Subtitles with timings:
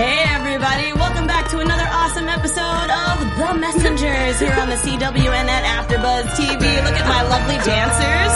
[0.00, 5.44] Hey everybody, welcome back to another awesome episode of The Messengers here on the CWN
[5.44, 6.56] at AfterBuzz TV.
[6.56, 8.32] Look at my lovely dancers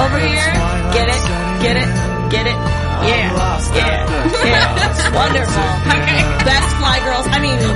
[0.00, 0.48] over here.
[0.96, 1.20] Get it,
[1.60, 1.92] get it,
[2.32, 2.56] get it.
[3.04, 3.28] Yeah,
[3.76, 4.08] yeah,
[4.40, 4.88] yeah.
[4.88, 5.68] It's wonderful.
[5.92, 6.24] Okay.
[6.48, 7.60] Best fly girls, I mean,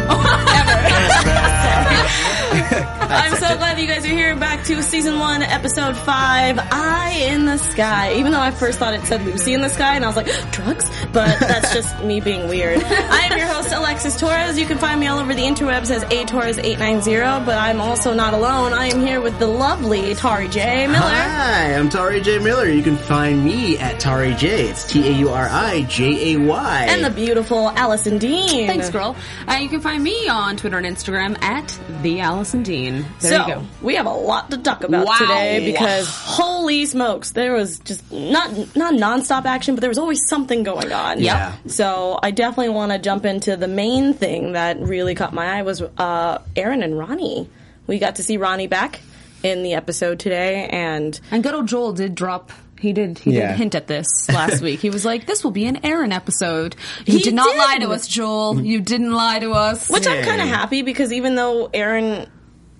[1.84, 2.40] ever.
[3.08, 7.44] I'm so glad you guys are here back to season one, episode five, Eye in
[7.44, 8.14] the Sky.
[8.14, 10.26] Even though I first thought it said Lucy in the Sky and I was like,
[10.50, 10.90] drugs?
[11.12, 12.82] But that's just me being weird.
[12.82, 14.58] I am your host, Alexis Torres.
[14.58, 18.34] You can find me all over the interwebs as A Torres890, but I'm also not
[18.34, 18.72] alone.
[18.72, 20.88] I am here with the lovely Tauri J.
[20.88, 20.98] Miller.
[20.98, 22.40] Hi, I'm Tauri J.
[22.40, 22.66] Miller.
[22.66, 24.68] You can find me at Tauri J.
[24.70, 26.86] It's T A U R I J A Y.
[26.88, 28.66] And the beautiful Alison Dean.
[28.66, 29.14] Thanks, girl.
[29.46, 33.04] Uh, you can find me on Twitter and Instagram at the Allison Dean.
[33.20, 33.62] There so, you go.
[33.82, 35.16] we have a lot to talk about Wow.
[35.18, 40.26] today because holy smokes, there was just not not nonstop action, but there was always
[40.28, 41.20] something going on.
[41.20, 41.54] Yeah.
[41.66, 45.62] So I definitely want to jump into the main thing that really caught my eye
[45.62, 47.48] was uh, Erin and Ronnie.
[47.86, 49.00] We got to see Ronnie back
[49.42, 52.50] in the episode today, and And good old Joel did drop.
[52.78, 53.18] He did.
[53.18, 53.48] He Yeah.
[53.52, 54.80] did hint at this last week.
[54.80, 57.58] He was like, "This will be an Erin episode." You He did not did.
[57.58, 58.60] lie to us, Joel.
[58.60, 59.88] You didn't lie to us.
[59.88, 62.26] which I'm kind of happy because even though Erin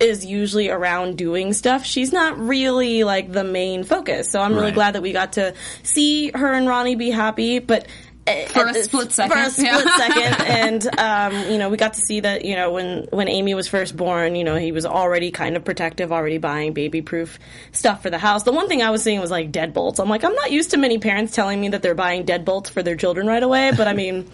[0.01, 4.31] is usually around doing stuff, she's not really like the main focus.
[4.31, 4.75] So I'm really Right.
[4.75, 7.87] glad that we got to see her and Ronnie be happy, but.
[8.29, 9.97] uh, For a the- split For a second, split yeah.
[9.97, 12.45] second, and um, you know, we got to see that.
[12.45, 15.65] You know, when when Amy was first born, you know, he was already kind of
[15.65, 17.39] protective, already buying baby-proof
[17.73, 18.43] stuff for the house.
[18.43, 20.01] The one thing I was seeing was like deadbolts.
[20.01, 22.83] I'm like, I'm not used to many parents telling me that they're buying deadbolts for
[22.83, 24.29] their children right away, but I mean,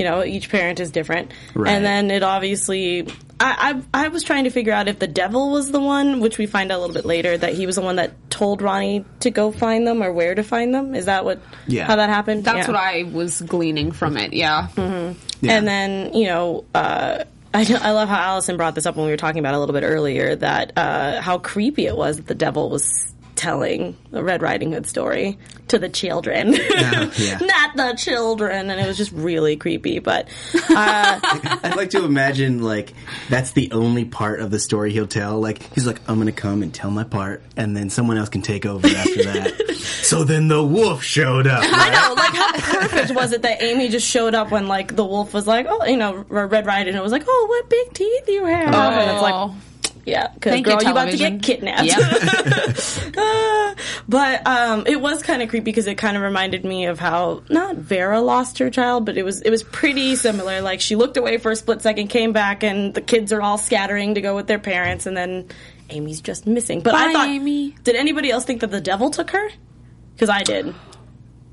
[0.00, 1.30] you know, each parent is different.
[1.54, 1.70] Right.
[1.70, 3.06] And then it obviously,
[3.38, 6.38] I, I I was trying to figure out if the devil was the one, which
[6.38, 9.04] we find out a little bit later that he was the one that told Ronnie
[9.20, 10.94] to go find them or where to find them.
[10.94, 11.38] Is that what?
[11.66, 11.84] Yeah.
[11.84, 12.44] How that happened?
[12.44, 12.72] That's Yeah.
[12.72, 14.32] what I was gleaning from it.
[14.32, 14.68] Yeah.
[14.76, 15.12] Yeah.
[15.58, 16.64] And then you know.
[16.74, 19.56] uh I, I love how Alison brought this up when we were talking about it
[19.56, 23.96] a little bit earlier that uh, how creepy it was that the devil was telling
[24.10, 27.38] the Red Riding Hood story to the children, yeah.
[27.40, 29.98] not the children, and it was just really creepy.
[29.98, 30.28] But
[30.68, 31.20] uh,
[31.62, 32.92] I'd like to imagine like
[33.30, 35.40] that's the only part of the story he'll tell.
[35.40, 38.42] Like he's like, I'm gonna come and tell my part, and then someone else can
[38.42, 39.76] take over after that.
[39.80, 41.62] so then the wolf showed up.
[41.64, 45.04] I know, like how perfect was it that Amy just showed up when like the
[45.04, 48.28] wolf was like, oh, you know, Red Riding Hood was like, oh, what big teeth
[48.28, 49.54] you have, and it's like, Oh.
[50.04, 51.84] Yeah, because Thank you, girl, you about to get kidnapped.
[51.84, 53.16] Yep.
[53.16, 53.74] Uh,
[54.08, 57.42] but um, it was kind of creepy because it kind of reminded me of how
[57.48, 60.60] not Vera lost her child, but it was it was pretty similar.
[60.60, 63.58] Like she looked away for a split second, came back, and the kids are all
[63.58, 65.48] scattering to go with their parents, and then
[65.90, 66.80] Amy's just missing.
[66.80, 67.74] But I Bye, thought, Amy.
[67.84, 69.48] did anybody else think that the devil took her?
[70.14, 70.74] Because I did.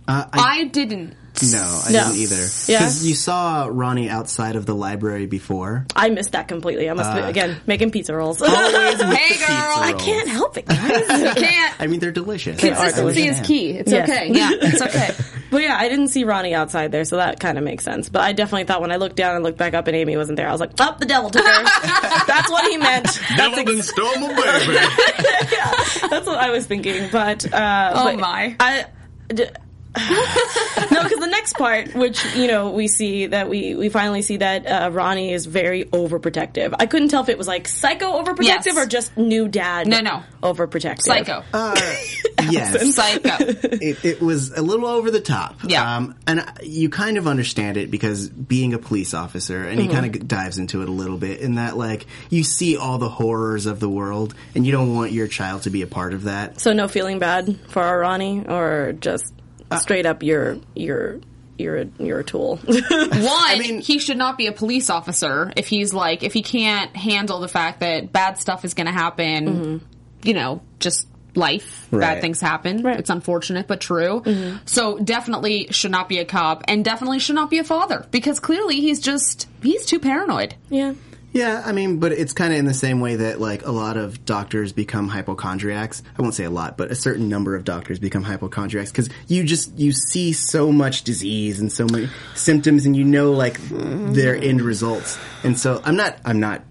[0.08, 1.16] Uh, I, I didn't.
[1.44, 2.04] No, I No.
[2.06, 2.48] didn't either.
[2.68, 2.80] Yeah?
[2.80, 5.86] Because you saw Ronnie outside of the library before.
[5.96, 6.90] I missed that completely.
[6.90, 8.42] I must be, again making pizza rolls.
[8.42, 8.54] Always
[9.00, 9.76] with Hey, the girl.
[9.76, 11.38] pizza I can't help it, guys.
[11.38, 11.76] You can't.
[11.82, 12.60] I mean, they're delicious.
[12.60, 13.46] Consistency I is understand.
[13.46, 13.70] key.
[13.72, 14.10] It's Yes.
[14.10, 14.32] okay.
[14.34, 15.10] Yeah, it's okay.
[15.52, 18.10] but yeah, I didn't see Ronnie outside there, so that kind of makes sense.
[18.10, 20.38] But I definitely thought when I looked down and looked back up and Amy wasn't
[20.38, 21.64] there, I was like, "Oh, the devil took her."
[22.28, 23.06] That's what he meant.
[23.06, 26.08] That's, Devil ex- done stole my baby.
[26.10, 27.10] that's what I was thinking.
[27.12, 28.56] But uh, Oh, but my.
[28.60, 28.86] I.
[29.30, 29.46] D-
[30.92, 34.38] no, because the next part, which you know, we see that we we finally see
[34.38, 36.74] that uh, Ronnie is very overprotective.
[36.80, 38.78] I couldn't tell if it was like psycho overprotective Yes.
[38.78, 39.88] or just new dad.
[39.88, 40.24] No, no.
[40.44, 41.02] overprotective.
[41.02, 41.44] Psycho.
[42.50, 42.96] Yes.
[42.96, 43.36] Psycho.
[43.40, 45.58] it, it was a little over the top.
[45.68, 45.98] Yeah.
[45.98, 50.16] Um, and you kind of understand it because being a police officer, and he kind
[50.16, 53.66] of dives into it a little bit in that, like, you see all the horrors
[53.66, 56.62] of the world, and you don't want your child to be a part of that.
[56.62, 59.34] So no feeling bad for our Ronnie, or just
[59.70, 61.20] Uh, straight up you're you're
[61.58, 62.58] you're a, you're a tool.
[62.68, 66.96] One, mean- he should not be a police officer if he's like if he can't
[66.96, 69.46] handle the fact that bad stuff is going to happen.
[69.48, 69.78] Mm-hmm.
[70.24, 72.00] You know, just life, Right.
[72.02, 72.82] bad things happen.
[72.84, 73.00] Right.
[73.00, 74.22] It's unfortunate but true.
[74.22, 74.58] Mm-hmm.
[74.66, 78.40] So definitely should not be a cop, and definitely should not be a father because
[78.40, 80.56] clearly he's just he's too paranoid.
[80.70, 80.94] yeah.
[81.34, 83.98] Yeah, I mean, but it's kind of in the same way that like a lot
[83.98, 86.02] of doctors become hypochondriacs.
[86.18, 89.44] I won't say a lot, but a certain number of doctors become hypochondriacs because you
[89.44, 94.36] just you see so much disease and so many symptoms, and you know like their
[94.36, 95.20] end results.
[95.44, 96.64] And so I'm not I'm not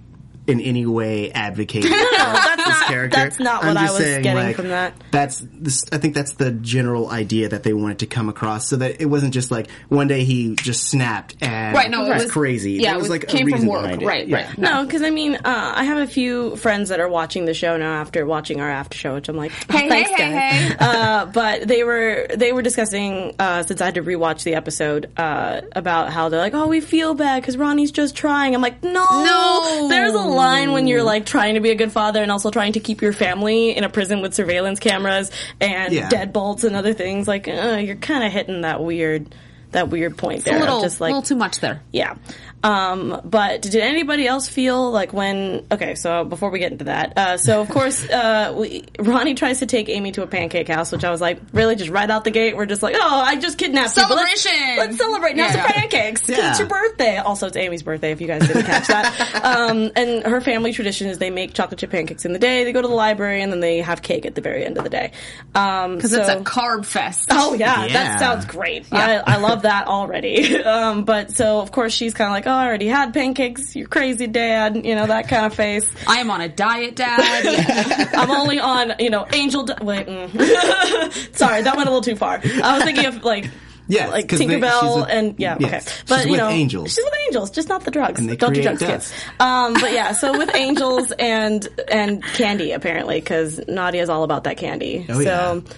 [0.47, 2.87] in any way advocating No, that's this not.
[2.87, 3.17] character.
[3.17, 4.95] That's not I'm what I was saying, getting like, from that.
[5.11, 8.77] That's this, I think that's the general idea that they wanted to come across, so
[8.77, 12.23] that it wasn't just like one day he just snapped and Right, no, it was
[12.25, 12.73] was- crazy.
[12.75, 14.07] yeah, it was was- like a came from reason work, behind it.
[14.07, 14.37] right, Yeah.
[14.47, 14.59] right.
[14.59, 17.77] No, because I mean, uh, I have a few friends that are watching the show
[17.77, 20.53] now after watching our after show, which I'm like, Hey, thanks, hey, hey, guys.
[20.73, 20.77] hey.
[20.79, 25.11] Uh, but they were they were discussing uh, since I had to rewatch the episode
[25.17, 28.55] uh, about how they're like, oh, we feel bad because Ronnie's just trying.
[28.55, 29.89] I'm like, no, No.
[29.89, 32.75] There's a line when you're like trying to be a good father and also trying
[32.75, 35.31] to keep your family in a prison with surveillance cameras
[35.61, 36.09] and Yeah.
[36.09, 37.27] deadbolts and other things.
[37.27, 39.35] Like, uh, you're kind of hitting that weird
[39.77, 40.55] that weird point there.
[40.55, 41.83] A of little, just like a little too much there.
[41.93, 42.17] yeah.
[42.65, 45.67] Um, but did anybody else feel like when?
[45.71, 49.61] Okay, so before we get into that, uh, so of course, uh, we, Ronnie tries
[49.61, 52.25] to take Amy to a pancake house, which I was like, really, just right out
[52.25, 54.03] the gate, we're just like, oh, I just kidnapped you.
[54.03, 54.77] let's- Celebration!
[54.79, 55.37] Let's, celebrate.
[55.37, 55.53] Now Yeah.
[55.53, 56.29] some pancakes.
[56.29, 56.51] Yeah.
[56.51, 57.19] It's your birthday.
[57.19, 58.11] Also, it's Amy's birthday.
[58.11, 59.45] If you guys didn't catch that.
[59.45, 62.65] um, and her family tradition is they make chocolate chip pancakes in the day.
[62.65, 64.83] They go to the library and then they have cake at the very end of
[64.83, 65.13] the day.
[65.55, 67.29] Um, Because it's a carb fest.
[67.31, 67.93] Oh yeah, Yeah.
[67.93, 68.87] that sounds great.
[68.91, 70.57] I, I love that already.
[70.65, 73.75] um, but so of course she's kind of like, oh, I already had pancakes.
[73.77, 74.85] You're crazy, Dad.
[74.87, 75.89] You know that kind of face.
[76.07, 78.11] I am on a diet, Dad.
[78.15, 79.65] I'm only on you know Angel.
[79.65, 81.37] Di- Wait, mm.
[81.37, 82.41] sorry, that went a little too far.
[82.43, 83.51] I was thinking of like.
[83.89, 86.41] Yeah, like 'cause they- Tinkerbell she's with- and yeah, yes, okay, she's but you with
[86.41, 86.89] know, angels.
[86.93, 88.19] she's with angels, just not the drugs.
[88.19, 89.25] And they Don't do create drugs, kids.
[89.39, 94.57] Um, but yeah, so with angels and and candy apparently, because Nadia's all about that
[94.57, 95.07] candy.
[95.09, 95.73] Oh, so, yeah.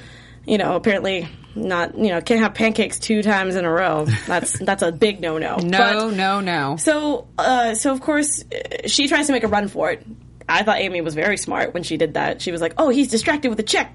[0.47, 4.07] you know, apparently not, you know, can't have pancakes two times in a row.
[4.27, 5.57] That's that's a big no no.
[5.57, 6.77] no, no, no.
[6.79, 10.07] So, uh, so of course, uh, she tries to make a run for it.
[10.49, 12.41] I thought Amy was very smart when she did that.
[12.41, 13.93] She was like, "Oh, he's distracted with a check.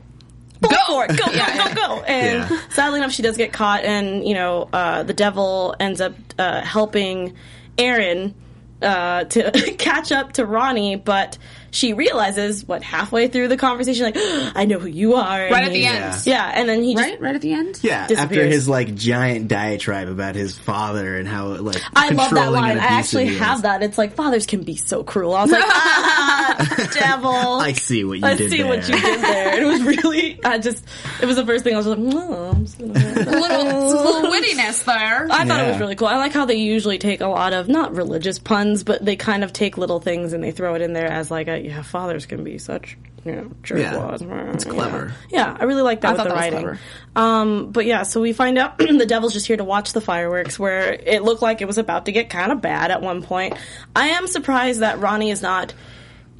[0.61, 1.09] Go for it!
[1.17, 1.33] Go, go,
[1.65, 2.59] go, go!" And Yeah.
[2.69, 6.61] sadly enough, she does get caught, and you know, uh, the devil ends up uh,
[6.61, 7.33] helping
[7.77, 8.35] Erin
[8.81, 11.37] uh, to catch up to Ronnie, but
[11.73, 14.15] she realizes what halfway through the conversation, like,
[14.55, 16.25] "I know who you are." Right and at the end.
[16.25, 17.21] Yeah, and then he just Right?
[17.21, 17.79] Right at the end?
[17.81, 22.51] Yeah, after his like giant diatribe about his father and how like I love that
[22.51, 22.77] line.
[22.77, 23.83] I actually have that.
[23.83, 25.33] It's like fathers can be so cruel.
[25.35, 27.31] I was like, ah, devil.
[27.59, 28.67] I see what you I did I see there.
[28.67, 29.61] what you did there.
[29.61, 30.39] It was really.
[30.45, 30.85] I just.
[31.21, 32.93] It was the first thing I was like, oh, I'm just gonna.
[32.93, 35.27] A little, a little wittiness there.
[35.31, 36.07] I thought it was really cool.
[36.07, 39.43] I like how they usually take a lot of not religious puns, but they kind
[39.43, 42.25] of take little things and they throw it in there as like a yeah, fathers
[42.25, 44.53] can be such you know jerkwads.
[44.53, 45.13] it's clever.
[45.29, 46.59] Yeah, I really like that I with the that writing.
[46.61, 46.79] clever.
[47.15, 50.59] Um, but yeah, so we find out the devil's just here to watch the fireworks,
[50.59, 53.57] where it looked like it was about to get kind of bad at one point.
[53.95, 55.73] I am surprised that Ronnie is not.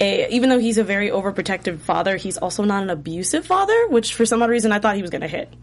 [0.00, 4.14] A, even though he's a very overprotective father, he's also not an abusive father, which
[4.14, 5.54] for some odd reason I thought he was going to hit.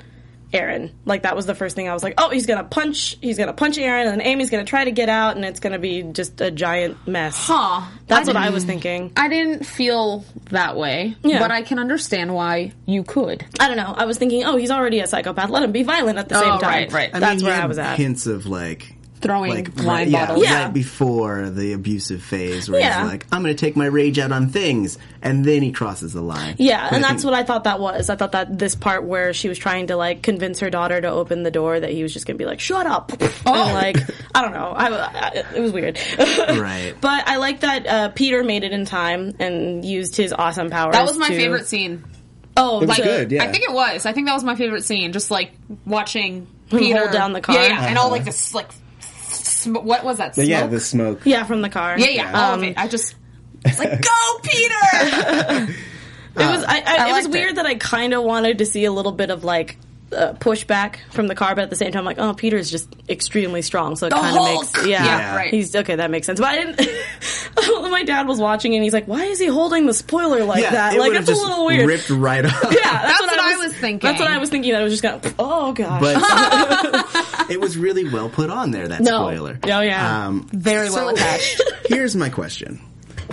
[0.54, 0.92] Erin.
[1.06, 3.54] Like that was the first thing I was like, oh, he's gonna punch, he's gonna
[3.54, 6.40] punch Erin, and then Amy's gonna try to get out, and it's gonna be just
[6.42, 7.36] a giant mess.
[7.38, 7.82] Huh.
[8.08, 9.14] That's I what I was thinking.
[9.16, 11.40] I didn't feel that way, Yeah.
[11.40, 13.46] but I can understand why you could.
[13.60, 13.94] I don't know.
[13.96, 15.50] I was thinking, oh, he's already a psychopath.
[15.50, 16.70] Let him be violent at the oh, same Oh, time.
[16.70, 17.10] right, right.
[17.14, 17.98] I That's mean, where he I was at.
[17.98, 20.44] Hints of like Throwing like wine right, yeah, bottles.
[20.46, 20.64] Yeah.
[20.66, 23.02] right before the abusive phase, where Yeah.
[23.04, 26.14] he's like, "I'm going to take my rage out on things," and then he crosses
[26.14, 26.56] the line.
[26.58, 28.10] Yeah, But and I that's think- what I thought that was.
[28.10, 31.10] I thought that this part where she was trying to like convince her daughter to
[31.10, 33.12] open the door, that he was just gonna be like, "Shut up,"
[33.46, 33.54] Oh.
[33.54, 33.98] and like
[34.34, 34.74] I don't know.
[34.76, 36.00] I, I- it was weird.
[36.62, 36.94] Right.
[37.00, 40.94] But I like that uh, Peter made it in time and used his awesome powers.
[40.94, 42.04] That was my to- favorite scene.
[42.58, 43.44] Oh, was to- good, yeah.
[43.44, 44.06] I think it was.
[44.06, 45.14] I think that was my favorite scene.
[45.14, 45.52] Just like
[45.86, 47.56] watching Peter hold down the car.
[47.56, 47.86] Yeah, yeah.
[47.88, 48.16] and all Uh-huh.
[48.16, 48.70] like this like
[49.62, 50.36] sm- what was that?
[50.36, 50.48] Smoke?
[50.48, 51.22] yeah, the smoke.
[51.26, 51.98] Yeah, from the car.
[52.00, 52.32] yeah, yeah.
[52.48, 52.78] All of Um, it.
[52.78, 53.16] I just
[53.66, 55.74] it's like go Peter.
[56.34, 56.64] It was.
[56.64, 57.56] I, I, I it was weird it.
[57.58, 59.78] that I kind of wanted to see a little bit of like.
[60.12, 63.62] Uh, pushback from the car, but at the same time, like, oh, Peter's just extremely
[63.62, 65.54] strong, so it kind of makes, yeah, Yeah, right.
[65.54, 65.96] He's okay.
[65.96, 66.38] That makes sense.
[66.38, 67.90] But I didn't.
[67.92, 70.72] my dad was watching, and he's like, "Why is he holding the spoiler like Yeah,
[70.72, 70.94] that?
[70.96, 72.54] it like, would've it's a little weird." Ripped right off.
[72.62, 74.08] Yeah, that's, That's what, what I I was, was thinking.
[74.10, 74.72] That's what I was thinking.
[74.74, 75.36] That it was just gonna.
[75.40, 76.02] Oh gosh.
[76.02, 78.90] But it was really well put on there.
[78.90, 79.30] That No.
[79.30, 79.60] spoiler.
[79.64, 80.28] Oh, yeah.
[80.28, 81.62] Um, Very well so- attached.
[81.88, 82.82] Here's my question.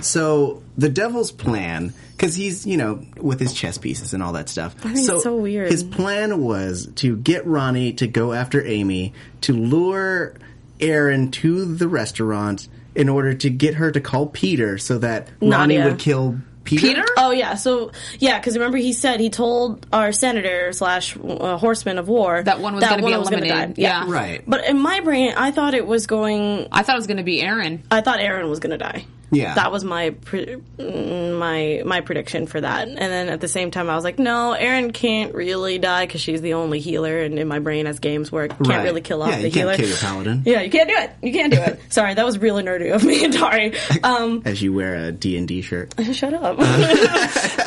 [0.00, 4.48] So the devil's plan, because he's you know with his chess pieces and all that
[4.48, 4.74] stuff.
[4.80, 5.70] I think it's so weird.
[5.70, 10.34] His plan was to get Ronnie to go after Amy to lure
[10.80, 15.78] Erin to the restaurant in order to get her to call Peter so that Ronnie
[15.80, 16.88] would kill Peter.
[16.88, 17.04] Peter?
[17.16, 21.98] Oh yeah, so yeah, because remember he said he told our senator slash uh, horseman
[21.98, 23.74] of war That one was gonna be eliminated.
[23.76, 23.80] die.
[23.80, 24.10] Yeah.
[24.10, 24.42] Right.
[24.46, 26.66] But in my brain, I thought it was going.
[26.72, 27.84] I thought it was going to be Erin.
[27.90, 29.06] I thought Erin was gonna die.
[29.30, 29.54] Yeah.
[29.54, 32.88] that was my pre- mm, my my prediction for that.
[32.88, 36.20] And then at the same time, I was like, no, Erin can't really die because
[36.20, 38.84] she's the only healer, and in my brain, as games work, can't Right.
[38.84, 39.76] really kill off Yeah, the you can't healer.
[39.76, 40.42] kill your paladin.
[40.46, 41.10] Yeah, you can't do it.
[41.22, 41.80] You can't do it.
[41.92, 43.76] Sorry, that was really nerdy of me and Tauri.
[44.04, 45.94] Um, As you wear a D&D shirt.
[46.12, 46.58] shut up.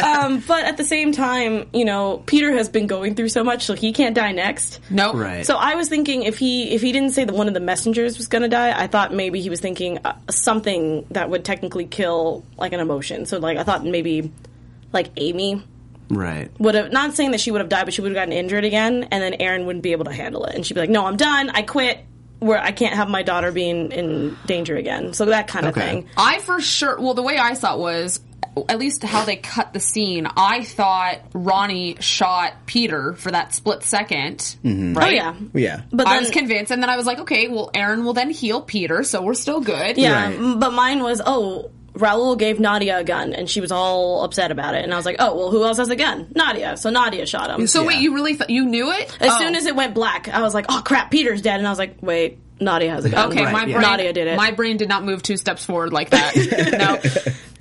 [0.04, 3.66] um, but at the same time, you know, Peter has been going through so much,
[3.66, 4.80] so he can't die next.
[4.90, 5.16] Nope.
[5.16, 5.46] Right.
[5.46, 8.18] So I was thinking if he if he didn't say that one of the messengers
[8.18, 11.86] was going to die, I thought maybe he was thinking uh, something that would technically
[11.86, 13.26] kill like an emotion.
[13.26, 14.32] So like I thought maybe
[14.94, 15.62] like Amy
[16.10, 16.50] Right.
[16.60, 18.64] would have not saying that she would have died, but she would have gotten injured
[18.66, 21.06] again, and then Erin wouldn't be able to handle it, and she'd be like, "No,
[21.06, 21.50] I'm done.
[21.50, 22.00] I quit.
[22.40, 25.88] Where I can't have my daughter being in danger again." So that kind of Okay.
[25.88, 26.06] thing.
[26.18, 27.00] I for sure.
[27.00, 28.20] Well, the way I saw it was.
[28.68, 33.80] At least how they cut the scene, I thought Ronnie shot Peter for that split
[33.80, 34.94] 2nd Mm-hmm.
[34.94, 35.08] right?
[35.08, 35.82] Oh yeah, Yeah.
[35.92, 38.62] but I was convinced, and then I was like, okay, well, Erin will then heal
[38.62, 39.98] Peter, so we're still good.
[39.98, 40.60] Yeah, Right.
[40.60, 41.72] but mine was oh.
[41.94, 44.84] Raul gave Nadia a gun, and she was all upset about it.
[44.86, 46.32] And I was like, "Oh, well, who else has a gun?
[46.34, 47.68] Nadia." So Nadia shot him.
[47.68, 47.88] So Yeah.
[47.88, 49.12] wait, you really th- you knew it?
[49.20, 49.38] as Oh.
[49.40, 51.80] soon as it went black, I was like, "Oh crap, Peter's dead." And I was
[51.80, 53.74] like, "Wait, Nadia has a gun." Okay, Right, my yeah.
[53.80, 54.38] brain Nadia did it.
[54.38, 56.36] My brain did not move two steps forward like that.
[56.78, 56.96] no,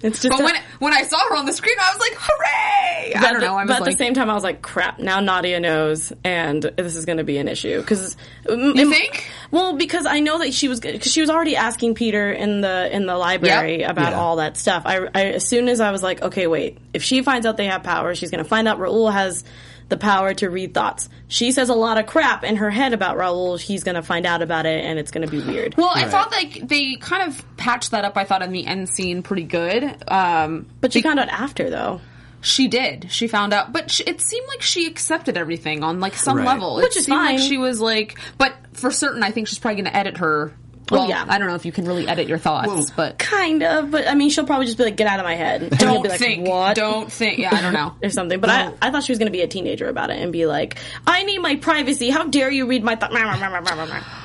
[0.03, 0.29] it's just.
[0.31, 3.33] but a- when when I saw her on the screen, I was like, "Hooray!" I
[3.33, 3.57] don't know.
[3.57, 6.63] I but at like, the same time, I was like, "Crap!" Now Nadia knows, and
[6.63, 8.17] this is going to be an issue because
[8.49, 9.29] um, You um, think?
[9.51, 12.95] Well, because I know that she was because she was already asking Peter in the
[12.95, 13.91] in the library Yep.
[13.91, 14.21] about Yeah.
[14.21, 14.83] all that stuff.
[14.87, 17.67] I, I as soon as I was like, okay, wait, if she finds out they
[17.67, 19.45] have power, she's going to find out Raul has
[19.91, 21.09] the power to read thoughts.
[21.29, 23.61] She says a lot of crap in her head about Raul.
[23.61, 25.77] He's going to find out about it, and it's going to be weird.
[25.77, 26.11] Well, I Right.
[26.11, 28.17] thought like they kind of patched that up.
[28.17, 29.85] I thought in the end scene pretty good.
[30.09, 32.01] Um, but she found out after, though.
[32.41, 33.09] she did.
[33.11, 36.47] She found out, but she, it seemed like she accepted everything on like some Right.
[36.47, 36.77] level.
[36.77, 37.49] Which it is seemed like fine.
[37.49, 40.55] she was like, but for certain, I think she's probably going to edit her.
[40.91, 41.25] Well, yeah.
[41.29, 44.09] I don't know if you can really edit your thoughts, Well, but Kind of, but
[44.09, 46.09] I mean, she'll probably just be like, "Get out of my head." And don't be
[46.09, 46.49] like, think.
[46.49, 46.77] What?
[46.77, 47.39] Don't think.
[47.39, 47.95] Yeah, I don't know.
[48.03, 48.41] or something.
[48.41, 50.47] But I, I thought she was going to be a teenager about it and be
[50.47, 52.11] like, "I need my privacy.
[52.11, 53.15] How dare you read my thoughts?"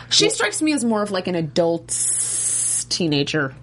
[0.09, 1.89] She strikes me as more of like an adult
[2.89, 3.55] teenager.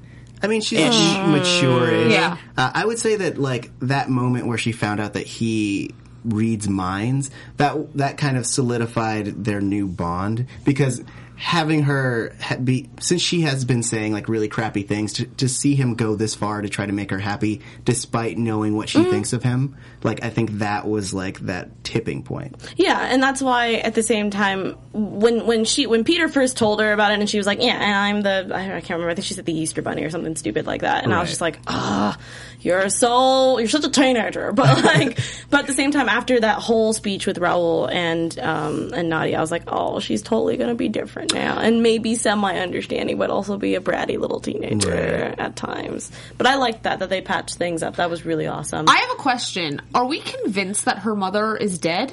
[0.42, 2.09] I mean, she's mature.
[2.09, 2.37] Yeah.
[2.56, 5.94] Uh, I would say that like that moment where she found out that he
[6.25, 11.02] reads minds that that kind of solidified their new bond because
[11.44, 12.32] having her
[12.62, 16.14] be since she has been saying like really crappy things to, to see him go
[16.14, 19.11] this far to try to make her happy despite knowing what she Mm-hmm.
[19.11, 23.42] thinks of him like i think that was like that tipping point Yeah, and that's
[23.42, 27.18] why at the same time, when when she when Peter first told her about it,
[27.18, 29.11] and she was like, "Yeah, and I'm the I, I can't remember.
[29.11, 31.28] I think she said the Easter Bunny or something stupid like that." And I was
[31.28, 32.16] just like, "Ah,
[32.64, 35.19] you're so you're such a teenager." But like,
[35.50, 39.38] but at the same time, after that whole speech with Raul and um and Nadia,
[39.38, 43.31] I was like, "Oh, she's totally gonna be different now, and maybe semi understanding, but
[43.31, 45.38] also be a bratty little teenager Right.
[45.38, 47.97] at times." But I liked that that they patched things up.
[47.97, 48.88] That was really awesome.
[48.88, 49.81] I have a question.
[49.95, 52.12] Are we convinced that her mother is dead?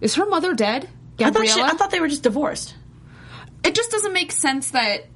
[0.00, 0.88] Is her mother dead?
[1.18, 2.74] I thought, she, I thought they were just divorced.
[3.64, 5.06] it just doesn't make sense that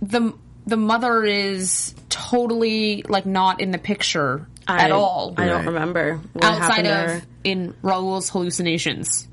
[0.00, 0.32] the
[0.68, 5.66] the mother is totally like not in the picture at all I don't Right.
[5.66, 7.14] remember what outside happened to her.
[7.16, 9.26] of in Raul's hallucinations.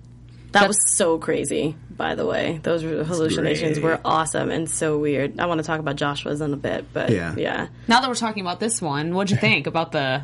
[0.53, 2.61] That was so crazy, by the way.
[2.63, 3.83] Those hallucinations great.
[3.83, 5.37] were awesome and so weird.
[5.37, 7.33] I want to talk about Joshua's in a bit, but Yeah.
[7.35, 7.67] yeah.
[7.89, 10.23] Now that we're talking about this one, what'd you think about the?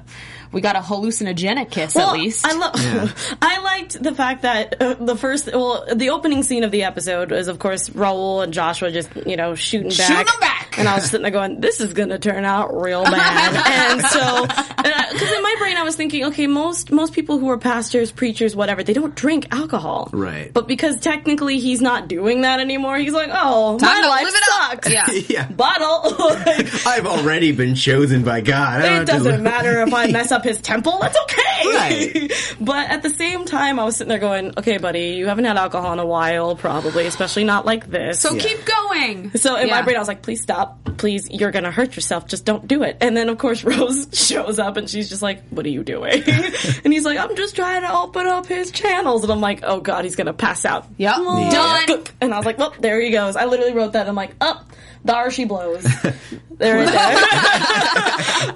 [0.54, 2.46] We got a hallucinogenic kiss Well, at least.
[2.48, 3.36] I love.
[3.42, 7.34] I liked the fact that uh, the first, well, the opening scene of the episode
[7.34, 9.98] is, of course, Raul and Joshua just, you know, shooting back.
[10.08, 10.61] Shooting 'em back.
[10.78, 13.56] And I was sitting there going, "This is gonna turn out real bad."
[13.92, 17.58] and so, because in my brain, I was thinking, okay, most most people who are
[17.58, 20.52] pastors, preachers, whatever, they don't drink alcohol, Right.
[20.54, 24.34] But because technically he's not doing that anymore, he's like, "Oh, Time my life live
[24.36, 24.72] it up.
[24.86, 25.06] sucks." Yeah.
[25.30, 26.16] yeah Bottle.
[26.88, 30.32] I've already been chosen by god I don't it doesn't live- matter if I mess
[30.32, 31.00] up his temple.
[31.02, 31.38] That's okay.
[31.64, 32.32] Right.
[32.60, 35.58] but at the same time, I was sitting there going, "Okay, buddy, you haven't had
[35.58, 38.42] alcohol in a while, probably, especially not like this." so Yeah.
[38.42, 39.32] keep going.
[39.38, 40.61] So in my brain, I was like, "Please stop,
[40.98, 41.30] please.
[41.30, 42.28] You're gonna hurt yourself.
[42.28, 45.48] Just don't do it." And then of course Rose shows up and she's just like,
[45.50, 46.24] "What are you doing?"
[46.84, 49.80] and he's like, "I'm just trying to open up his channels." And I'm like, "Oh
[49.80, 51.16] God, he's gonna pass out." Yep.
[51.18, 52.04] Done.
[52.22, 54.08] And I was like, "Well, there he goes." I literally wrote that.
[54.08, 54.66] I'm like, "Up."
[55.04, 55.82] There she blows.
[55.84, 56.86] there, there.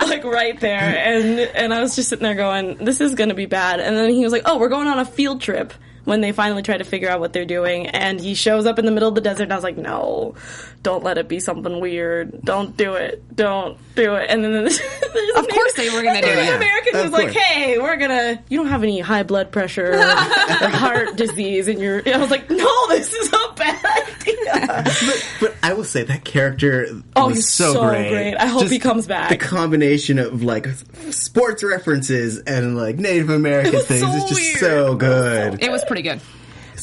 [0.08, 3.36] like right there, and and I was just sitting there going, "This is going to
[3.36, 5.74] be bad." And then he was like, "Oh, we're going on a field trip."
[6.06, 8.86] When they finally try to figure out what they're doing, and he shows up in
[8.86, 10.36] the middle of the desert, and I was like, "No,
[10.84, 12.42] don't let it be something weird.
[12.44, 13.24] Don't do it.
[13.36, 14.80] Don't do it." And then there's,
[15.14, 16.56] there's Of course they were gonna do it.
[16.56, 18.40] American Of was like, "Hey, we're gonna.
[18.50, 20.00] You don't have any high blood pressure or, or
[20.70, 23.55] heart disease, and you're." I was like, "No, this is a bad idea."
[24.54, 28.10] But, but I will say that character Oh, was he's so, so great.
[28.10, 28.36] great.
[28.36, 29.30] I hope he comes back.
[29.30, 30.68] The combination of like
[31.12, 34.58] sports references and like Native American things so is just weird.
[34.60, 35.64] so good.
[35.64, 36.20] It was pretty good.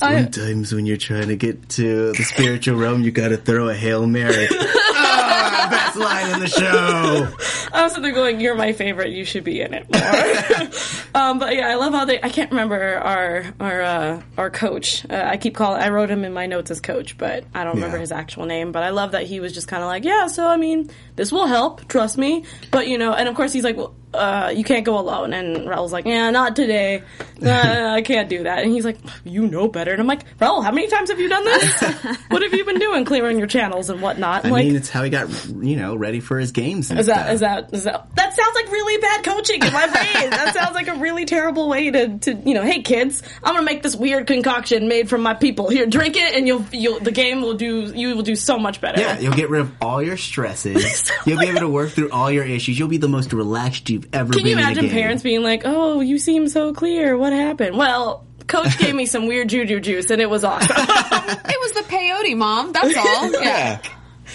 [0.00, 3.68] Uh, Sometimes when you're trying to get to the spiritual realm, you got to throw
[3.68, 4.48] a hail mary.
[4.50, 7.28] oh, best line in the show.
[7.72, 9.10] I was sitting there going, "You're my favorite.
[9.12, 10.68] You should be in it more."
[11.22, 12.20] um, but yeah, I love how they.
[12.22, 15.04] I can't remember our our uh, our coach.
[15.08, 15.80] Uh, I keep calling.
[15.82, 18.00] I wrote him in my notes as coach, but I don't remember Yeah.
[18.02, 18.72] his actual name.
[18.72, 21.32] But I love that he was just kind of like, "Yeah, so I mean, this
[21.32, 21.88] will help.
[21.88, 24.98] Trust me." But you know, and of course he's like, "Well, uh, you can't go
[24.98, 27.02] alone." And Raul's like, "Yeah, not today.
[27.42, 30.62] Uh, I can't do that." And he's like, "You know better." And I'm like, "Raul,
[30.62, 31.80] how many times have you done this?
[32.28, 35.02] what have you been doing, clearing your channels and whatnot?" I like, mean, it's how
[35.02, 36.90] he got you know ready for his games.
[36.92, 37.32] And is that stuff.
[37.34, 40.30] is that that that sounds like really bad coaching in my brain.
[40.30, 43.64] that sounds like a really terrible way to, to you know, hey kids, I'm gonna
[43.64, 45.68] make this weird concoction made from my people.
[45.70, 48.80] Here, drink it, and you'll you'll the game will do you will do so much
[48.80, 49.00] better.
[49.00, 51.10] Yeah, you'll get rid of all your stresses.
[51.26, 52.78] You'll be able to work through all your issues.
[52.78, 54.92] You'll be the most relaxed you've ever Can been you in a imagine game.
[54.92, 57.16] parents being like, "Oh, you seem so clear.
[57.16, 60.76] What happened?" Well, coach gave me some weird juju juice, and it was awesome.
[61.44, 62.72] It was the peyote, mom.
[62.72, 63.32] That's all.
[63.42, 63.80] Yeah,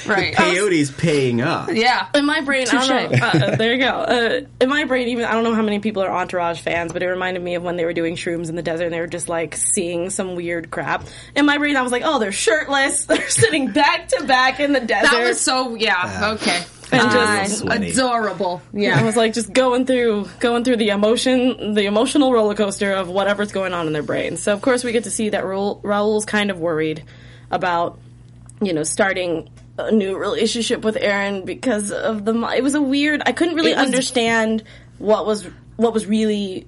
[0.06, 0.34] Right.
[0.34, 1.70] peyote's paying up.
[1.74, 2.08] Yeah.
[2.14, 3.18] In my brain, I don't know.
[3.28, 3.88] Uh, there you go.
[3.90, 7.02] Uh, in my brain, even I don't know how many people are Entourage fans, but
[7.04, 9.08] it reminded me of when they were doing shrooms in the desert and they were
[9.08, 11.06] just like seeing some weird crap.
[11.36, 13.06] In my brain, I was like, oh, they're shirtless.
[13.06, 15.12] They're sitting back to back in the desert.
[15.12, 16.64] That was so, yeah, okay.
[16.92, 17.92] And just- Uh, Sweaty.
[17.92, 18.62] adorable.
[18.74, 19.04] I Yeah.
[19.04, 23.52] was like just going through going through the emotion, the emotional roller coaster of whatever's
[23.52, 24.38] going on in their brain.
[24.38, 27.04] So of course we get to see that Raul, Raul's kind of worried
[27.52, 28.00] about,
[28.62, 32.34] you know, starting a new relationship with Erin because of the.
[32.56, 33.22] It was a weird.
[33.26, 34.64] I couldn't really was- understand
[34.98, 36.68] what was what was really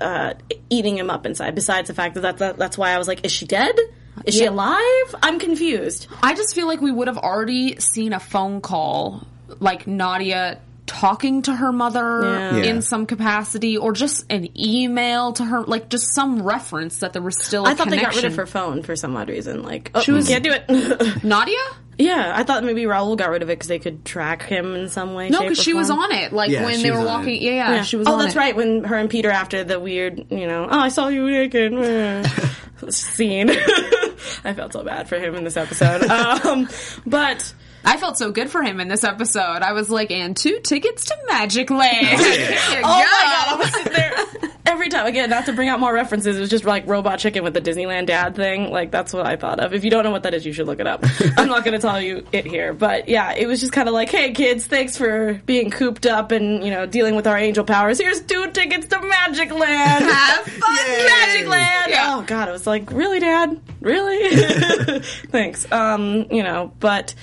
[0.00, 0.34] uh,
[0.68, 1.54] eating him up inside.
[1.54, 3.78] Besides the fact that, that, that that's why I was like, is she dead?
[4.24, 5.14] Is she alive?
[5.22, 6.06] I'm confused.
[6.22, 9.26] I just feel like we would have already seen a phone call,
[9.58, 10.60] like Nadia
[10.92, 12.56] talking to her mother Yeah.
[12.56, 12.62] Yeah.
[12.64, 17.22] in some capacity, or just an email to her, like just some reference that there
[17.22, 17.66] was still.
[17.66, 19.62] I I thought they got rid of her phone for some odd reason.
[19.62, 21.24] Like, oh, she was- can't do it.
[21.24, 21.56] Nadia?
[21.98, 24.88] Yeah, I thought maybe Raul got rid of it because they could track him in
[24.88, 25.28] some way.
[25.28, 26.32] No, because or she was on it.
[26.32, 27.36] Like Yeah, when they were walking.
[27.36, 27.42] it.
[27.42, 28.38] Yeah, yeah, she was oh, on that's it.
[28.38, 28.56] right.
[28.56, 31.72] When her and Peter after the weird, you know, oh, I saw you naked
[32.88, 33.50] scene.
[34.44, 36.04] I felt so bad for him in this episode.
[36.04, 36.68] Um,
[37.06, 37.52] but
[37.84, 39.62] I felt so good for him in this episode.
[39.62, 41.92] I was like, and two tickets to Magic Land.
[42.72, 45.06] You oh my god, I was sitting there every time.
[45.06, 47.60] Again, not to bring out more references, it was just like Robot Chicken with the
[47.60, 48.70] Disneyland dad thing.
[48.70, 49.74] Like that's what I thought of.
[49.74, 51.04] If you don't know what that is, you should look it up.
[51.36, 53.94] I'm not going to tell you it here, but yeah, it was just kind of
[53.94, 57.64] like, hey kids, thanks for being cooped up and you know dealing with our angel
[57.64, 57.98] powers.
[57.98, 60.04] Here's two tickets to Magic Land.
[60.04, 61.06] Have fun, Yay.
[61.06, 61.90] Magic Land.
[61.90, 62.16] Yeah.
[62.16, 63.60] Oh god, it was like, really, Dad?
[63.80, 65.00] Really?
[65.30, 65.70] Thanks.
[65.70, 67.14] Um, you know, but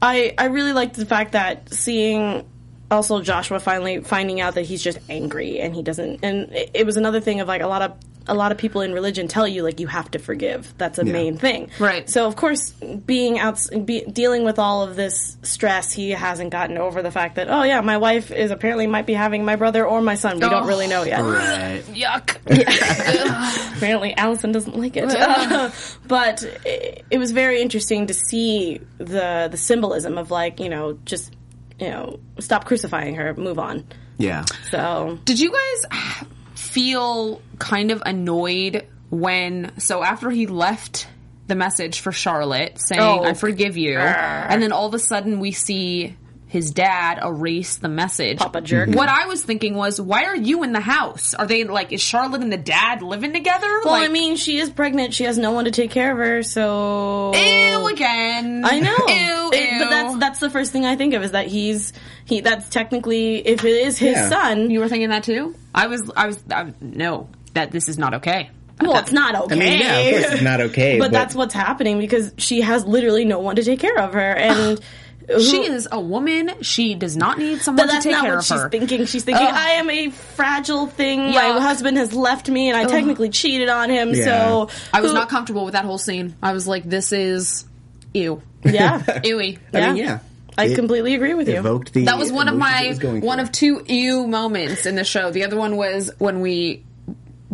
[0.00, 2.48] I I really liked the fact that seeing
[2.90, 6.86] also Joshua finally finding out that he's just angry and he doesn't and it, it
[6.86, 9.48] was another thing of like a lot of a lot of people in religion tell
[9.48, 10.72] you like you have to forgive.
[10.78, 11.12] That's a Yeah.
[11.12, 11.70] main thing.
[11.78, 12.08] Right.
[12.08, 16.78] So of course, being out, be, dealing with all of this stress, he hasn't gotten
[16.78, 19.86] over the fact that oh yeah, my wife is apparently might be having my brother
[19.86, 20.34] or my son.
[20.36, 20.66] We don't Oh.
[20.66, 21.20] really know yet.
[21.20, 21.82] Right.
[21.92, 22.36] Yuck.
[23.76, 25.08] Apparently, Alison doesn't like it.
[26.06, 30.98] but it, it was very interesting to see the the symbolism of like you know
[31.04, 31.32] just
[31.78, 33.84] you know stop crucifying her, move on.
[34.18, 34.44] Yeah.
[34.70, 36.26] So Did you guys
[36.68, 41.06] feel kind of annoyed when, so after he left
[41.46, 43.24] the message for Charlotte saying, Oh.
[43.24, 46.14] I forgive you, and then all of a sudden we see
[46.48, 48.38] his dad erase the message.
[48.38, 48.88] Papa jerk.
[48.88, 51.34] What I was thinking was, why are you in the house?
[51.34, 53.66] Are they like, is Charlotte and the dad living together?
[53.84, 55.12] well, like, I mean, she is pregnant.
[55.12, 56.42] She has no one to take care of her.
[56.42, 58.62] So ew again.
[58.64, 59.78] I know, Ew, It- ew.
[59.78, 61.92] but that's that's the first thing I think of is that he's
[62.24, 62.40] he.
[62.40, 64.28] That's technically if it is his Yeah.
[64.30, 64.70] son.
[64.70, 65.54] you were thinking that too?
[65.74, 68.50] I was, I was, I, no, that this is not okay.
[68.80, 69.54] well, it's not okay.
[69.54, 70.98] I mean, yeah, of course it's not okay.
[71.00, 74.34] but, that's what's happening because she has literally no one to take care of her,
[74.34, 74.80] and
[75.40, 76.50] She who- is a woman.
[76.62, 78.68] She does not need someone But that's to take not care what of she's her.
[78.70, 79.04] thinking.
[79.06, 79.54] She's thinking, Ugh.
[79.54, 81.32] I am a fragile thing.
[81.32, 84.14] My husband has left me, and I technically cheated on him.
[84.14, 84.24] Yeah.
[84.24, 86.34] So I was who- not comfortable with that whole scene.
[86.42, 87.66] I was like, this is
[88.14, 88.40] ew.
[88.64, 89.58] Yeah, Ewy.
[89.74, 90.04] I mean, yeah.
[90.04, 90.18] yeah.
[90.56, 91.56] I It completely agree with you.
[91.58, 93.42] Evoked the That was one of my one for.
[93.42, 95.30] of two ew moments in the show.
[95.30, 96.84] The other one was when we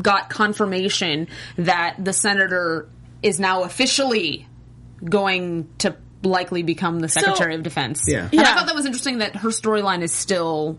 [0.00, 2.88] got confirmation that the senator
[3.22, 4.46] is now officially
[5.04, 5.94] going to
[6.26, 8.02] likely become the Secretary of Defense.
[8.06, 8.28] Yeah.
[8.30, 10.78] And I thought that was interesting that her storyline is still,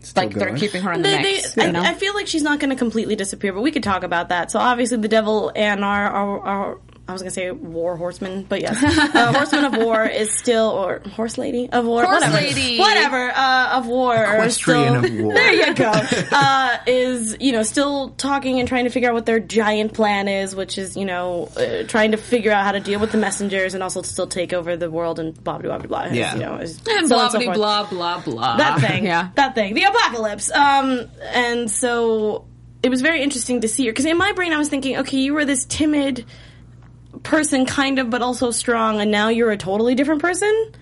[0.00, 1.54] Still like they're keeping her in the They, mix.
[1.54, 1.80] they, you know?
[1.80, 4.28] I, I feel like she's not going to completely disappear, but we could talk about
[4.28, 4.50] that.
[4.50, 8.60] So obviously, the devil and our our, our I was gonna say war horseman, but
[8.60, 8.76] yes,
[9.14, 12.78] uh, horseman of war is still or horse lady of war, Horse whatever, lady.
[12.78, 15.32] whatever uh, of war, Equestrian still- of war.
[15.38, 15.90] There you go.
[16.32, 20.28] uh, is you know still talking and trying to figure out what their giant plan
[20.28, 23.18] is, which is you know uh, trying to figure out how to deal with the
[23.18, 26.04] messengers and also to still take over the world and blah blah blah blah.
[26.08, 26.34] blah Yeah.
[26.34, 28.56] you know, is And so blah and so blah blah blah blah.
[28.58, 29.06] that thing.
[29.06, 29.30] Yeah.
[29.34, 29.72] That thing.
[29.72, 30.50] The apocalypse.
[30.50, 32.44] Um, and so
[32.82, 35.16] it was very interesting to see her because in my brain I was thinking, okay,
[35.16, 36.26] you were this timid
[37.22, 40.72] person, kind of, but also strong, and now you're a totally different person.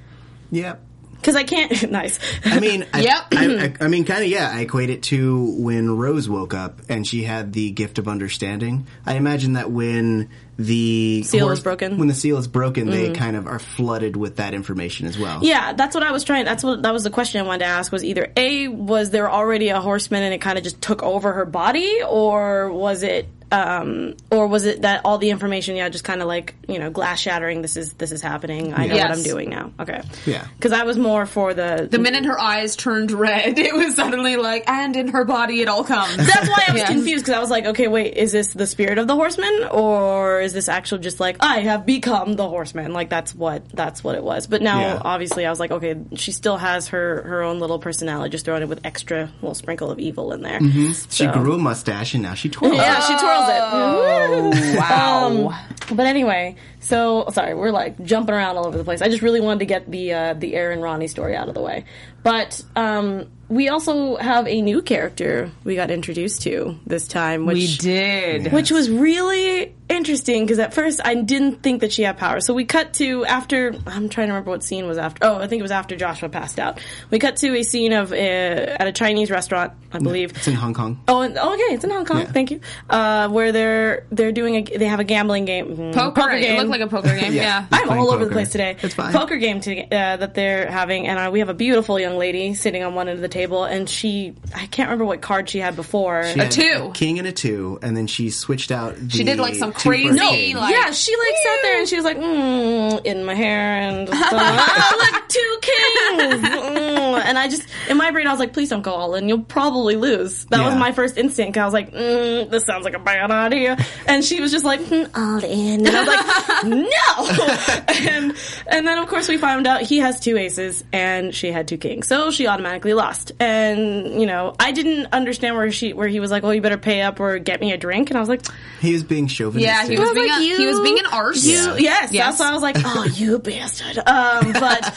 [0.50, 0.82] Yep.
[1.16, 1.90] Because I can't.
[1.90, 2.20] nice.
[2.44, 3.26] I mean, I, Yep.
[3.32, 4.50] I, I, I mean, kind of, yeah.
[4.52, 8.86] I equate it to when Rose woke up and she had the gift of understanding.
[9.04, 11.92] I imagine that when the Seal is broken.
[11.92, 11.98] Mm-hmm.
[11.98, 15.40] when the seal is broken, they kind of are flooded with that information as well.
[15.42, 16.44] Yeah, that's what I was trying.
[16.44, 17.92] That's what that was the question I wanted to ask.
[17.92, 21.32] Was either a was there already a horseman and it kind of just took over
[21.32, 26.04] her body, or was it, um, or was it that all the information, yeah, just
[26.04, 27.62] kind of like you know glass shattering.
[27.62, 28.74] This is this is happening.
[28.74, 29.08] I know Yes.
[29.08, 29.72] what I'm doing now.
[29.80, 30.02] Okay.
[30.26, 30.46] Yeah.
[30.56, 34.36] Because I was more for the The minute her eyes turned red, it was suddenly
[34.36, 36.16] like, and in her body it all comes.
[36.16, 36.88] That's why I was Yes.
[36.88, 40.40] confused because I was like, okay, wait, is this the spirit of the horseman or
[40.40, 42.92] is this actual just like I have become the horseman?
[42.92, 44.46] Like that's what that's what it was.
[44.46, 45.02] But now Yeah.
[45.04, 48.62] obviously I was like, okay, she still has her her own little personality, just throwing
[48.62, 50.58] it with extra little sprinkle of evil in there.
[50.60, 52.74] She So- grew a mustache and now she twirls.
[52.76, 54.78] Yeah, she twirls it.
[54.78, 55.26] Wow.
[55.26, 55.54] Um,
[55.96, 59.02] but anyway, so sorry, we're like jumping around all over the place.
[59.02, 61.62] I just really wanted to get the uh, the Erin Ronnie story out of the
[61.62, 61.84] way.
[62.22, 67.56] But um, we also have a new character we got introduced to this time, which
[67.56, 68.52] we did.
[68.52, 72.40] which was really interesting because at first I didn't think that she had power.
[72.40, 75.24] So we cut to after I'm trying to remember what scene was after.
[75.26, 76.80] Oh, I think it was after Joshua passed out.
[77.10, 80.30] We cut to a scene of uh, at a Chinese restaurant, I believe.
[80.36, 81.00] It's in Hong Kong.
[81.08, 82.20] Oh, oh, okay, it's in Hong Kong.
[82.20, 82.32] Yeah.
[82.32, 82.60] Thank you.
[82.90, 86.70] Uh, where they're they're doing a they have a gambling game, mm, Poker, it looked
[86.70, 87.26] like a poker game.
[87.36, 87.66] Yeah.
[87.70, 87.78] yeah.
[87.86, 88.76] I'm all over the place today.
[88.80, 89.12] It's fine.
[89.12, 92.54] Poker game to, uh, that they're having, and uh, we have a beautiful young lady
[92.54, 95.58] sitting on one end of the table, and she I can't remember what card she
[95.58, 96.24] had before.
[96.24, 96.88] She had two.
[96.90, 98.96] a king and a two, and then she switched out.
[98.96, 100.10] The She did, like, some two crazy,
[100.54, 103.76] No, like- yeah, she like sat there and she was like, mm, in my hair
[103.78, 106.42] and oh, look, two kings.
[106.44, 107.22] Mm.
[107.26, 109.28] And I just in my brain I was like, please don't go all in.
[109.28, 110.44] You'll probably lose.
[110.46, 111.58] That was my first instinct.
[111.58, 113.76] I was like, mm, this sounds like a bad idea.
[114.06, 115.86] And she was just like, mm, all in.
[115.86, 118.10] And I was like, no.
[118.10, 118.36] and
[118.68, 121.76] and then of course we found out he has two aces and she had two
[121.78, 123.32] kings, so she automatically lost.
[123.40, 126.78] And you know, I didn't understand where she where he was like, well, you better
[126.78, 128.10] pay up or get me a drink.
[128.10, 128.42] And I was like.
[128.80, 129.65] He was being chauvinistic.
[129.66, 131.44] Yeah, he was being like, a, he was being an arse.
[131.44, 131.76] You, Yeah.
[131.78, 132.26] yes, Yes.
[132.26, 133.98] that's why I was like, oh, you bastard.
[133.98, 134.94] Um, but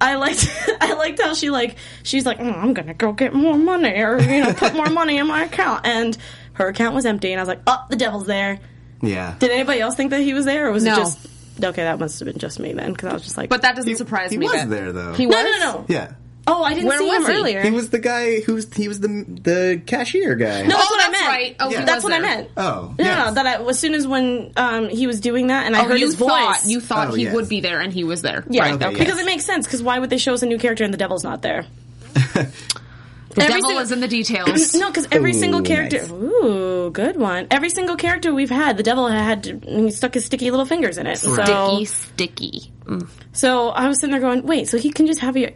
[0.00, 0.48] I liked,
[0.80, 4.20] I liked how she like, she's like, mm, I'm gonna go get more money or
[4.20, 6.16] you know, put more money in my account, and
[6.54, 8.60] her account was empty, and I was like, oh, the devil's there.
[9.02, 9.34] Yeah.
[9.38, 10.92] Did anybody else think that he was there, or was No.
[10.94, 11.26] it just?
[11.62, 13.76] Okay, that must have been just me then, because I was just like, But that
[13.76, 14.46] doesn't surprise he me.
[14.46, 15.12] He was that- there though.
[15.14, 15.36] He was.
[15.36, 15.84] no, no, no.
[15.88, 16.12] yeah.
[16.46, 17.32] Oh, I didn't Where see him he?
[17.32, 17.62] earlier.
[17.62, 20.62] He was the guy who was he was the the cashier guy.
[20.62, 21.26] No, that's Oh, what I meant.
[21.26, 21.56] right.
[21.60, 22.50] Oh, he that's was what I meant.
[22.56, 23.26] Oh, no, yes.
[23.28, 25.88] no, that I, as soon as when um, he was doing that, and I Oh,
[25.88, 27.34] heard you his thought voice, you thought Oh, he yes.
[27.34, 28.44] would be there, and he was there.
[28.50, 28.96] Yeah, right, Okay, okay.
[28.96, 29.04] yes.
[29.06, 29.66] because it makes sense.
[29.66, 31.64] Because why would they show us a new character and the devil's not there?
[32.14, 34.74] The Every devil single- is in the details.
[34.78, 35.98] No, because every Ooh, single character.
[36.02, 36.10] nice.
[36.10, 37.48] Ooh, good one.
[37.50, 40.98] Every single character we've had, the devil had to, he stuck his sticky little fingers
[40.98, 41.18] in it.
[41.18, 42.70] So, Sticky, sticky.
[42.84, 43.08] Mm.
[43.32, 45.50] so I was sitting there going, wait, so he can just have your,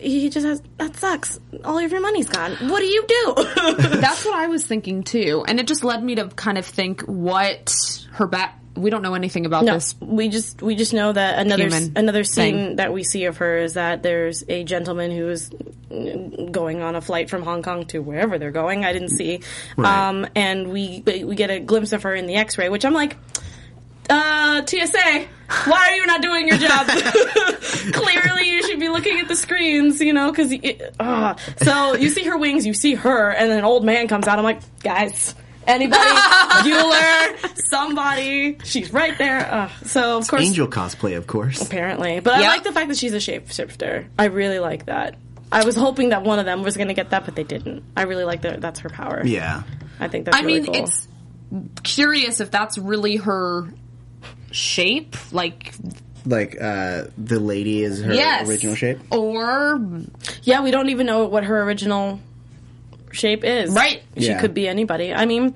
[0.00, 1.38] he just has, that sucks.
[1.64, 2.52] All of your money's gone.
[2.68, 3.34] What do you do?
[4.00, 7.02] That's what I was thinking too, and it just led me to kind of think
[7.02, 7.72] what
[8.12, 8.58] her back.
[8.74, 9.94] We don't know anything about No, this.
[10.00, 12.76] we just we just know that another Human another scene thing.
[12.76, 15.50] that we see of her is that there's a gentleman who is
[16.50, 18.84] going on a flight from Hong Kong to wherever they're going.
[18.84, 19.40] I didn't see,
[19.76, 20.08] Right.
[20.08, 23.16] um, and we we get a glimpse of her in the X-ray, which I'm like.
[24.12, 25.26] Uh, TSA,
[25.64, 26.86] why are you not doing your job?
[27.92, 30.52] Clearly, you should be looking at the screens, you know, because
[31.00, 34.28] uh, so you see her wings, you see her, and then an old man comes
[34.28, 34.38] out.
[34.38, 35.34] I'm like, guys,
[35.66, 39.50] anybody, Bueller, somebody, she's right there.
[39.50, 41.62] Uh, so of course, Angel cosplay, of course.
[41.62, 44.08] apparently, but I like the fact that she's a shapeshifter.
[44.18, 45.16] I really like that.
[45.50, 47.84] I was hoping that one of them was going to get that, but they didn't.
[47.96, 48.60] I really like that.
[48.60, 49.22] That's her power.
[49.24, 49.62] Yeah.
[50.00, 50.36] I think that's.
[50.36, 50.84] I really mean, cool.
[50.84, 51.08] it's
[51.82, 53.68] curious if that's really her
[54.50, 55.72] shape, like
[56.26, 58.98] Like uh the lady is her yes, original shape.
[59.10, 59.80] or
[60.42, 62.20] Yeah, we don't even know what her original
[63.10, 63.70] shape is.
[63.72, 64.02] Right.
[64.16, 64.40] She Yeah.
[64.40, 65.12] could be anybody.
[65.12, 65.54] I mean,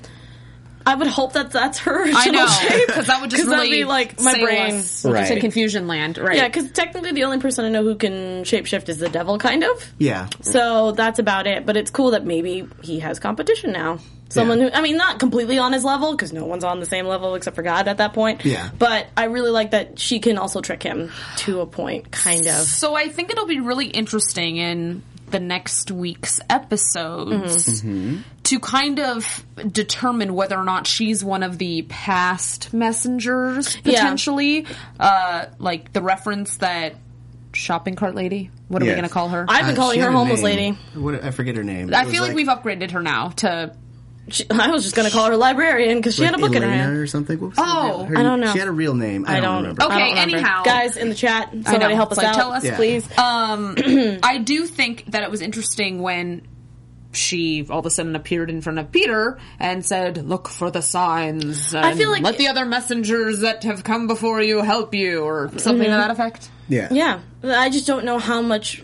[0.89, 3.51] I would hope that that's her original I know shape because that would just 'Cause
[3.51, 4.75] that'd really be like my sail brain.
[4.77, 5.41] us into Right.
[5.41, 6.37] confusion land, right?
[6.37, 9.65] Yeah, because technically the only person I know who can shapeshift is the devil, kind
[9.65, 9.93] of.
[9.99, 10.27] Yeah.
[10.43, 11.67] So that's about it.
[11.67, 13.99] But it's cool that maybe he has competition now.
[14.29, 14.71] Someone Yeah.
[14.71, 17.35] who, I mean, not completely on his level because no one's on the same level
[17.37, 18.45] except for God at that point.
[18.45, 18.69] Yeah.
[18.79, 22.53] But I really like that she can also trick him to a point, kind of.
[22.67, 27.83] So I think it'll be really interesting in the next week's episodes
[28.45, 33.95] to kind of determine whether or not she's one of the past messengers Yeah.
[34.01, 34.67] potentially.
[35.01, 36.95] Uh, like the reference that
[37.53, 38.51] shopping cart lady.
[38.69, 39.47] What are we going to call her?
[39.49, 40.77] I've been Uh, calling she her homeless lady.
[40.95, 41.93] What I forget her name.
[41.95, 43.73] I It was feel like, we've upgraded her now to.
[44.29, 46.57] She, I was just going to call her librarian because she like had a book
[46.57, 46.97] in her hand.
[46.97, 47.39] or something.
[47.39, 48.53] What was Oh, real- her- I don't know.
[48.53, 49.25] She had a real name.
[49.27, 49.57] I, I don't, don't.
[49.63, 49.85] remember.
[49.85, 50.37] Okay, don't remember.
[50.39, 50.63] anyhow.
[50.65, 51.95] guys in the chat, somebody know.
[51.95, 52.65] help us like, out, tell us.
[52.65, 52.77] Yeah.
[52.77, 53.07] please.
[53.19, 53.77] Um,
[54.23, 56.47] I do think that it was interesting when
[57.13, 60.83] she all of a sudden appeared in front of Peter and said, "Look for the
[60.83, 65.21] signs." And feel like- let the other messengers that have come before you help you,
[65.23, 66.51] or something to that effect.
[66.69, 66.89] Yeah.
[66.91, 68.83] Yeah, I just don't know how much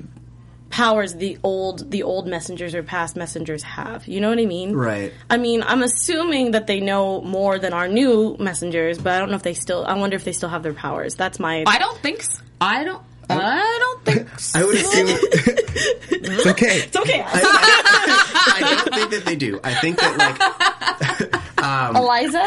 [0.73, 4.09] powers the old the old messengers or past messengers have.
[4.09, 4.75] You know what I mean?
[4.75, 5.13] Right.
[5.31, 9.31] I mean, I'm assuming that they know more than our new messengers, but I don't
[9.31, 9.85] know if they still.
[9.85, 11.15] I wonder if they still have their powers.
[11.15, 11.63] That's my.
[11.67, 12.23] I don't think.
[12.23, 12.43] So.
[12.61, 13.03] I don't.
[13.29, 14.41] I don't think.
[14.41, 14.59] So.
[14.61, 16.79] I would assume it's okay.
[16.79, 17.23] it's okay.
[17.25, 19.61] I don't think that they do.
[19.63, 22.43] I think that like um, Eliza.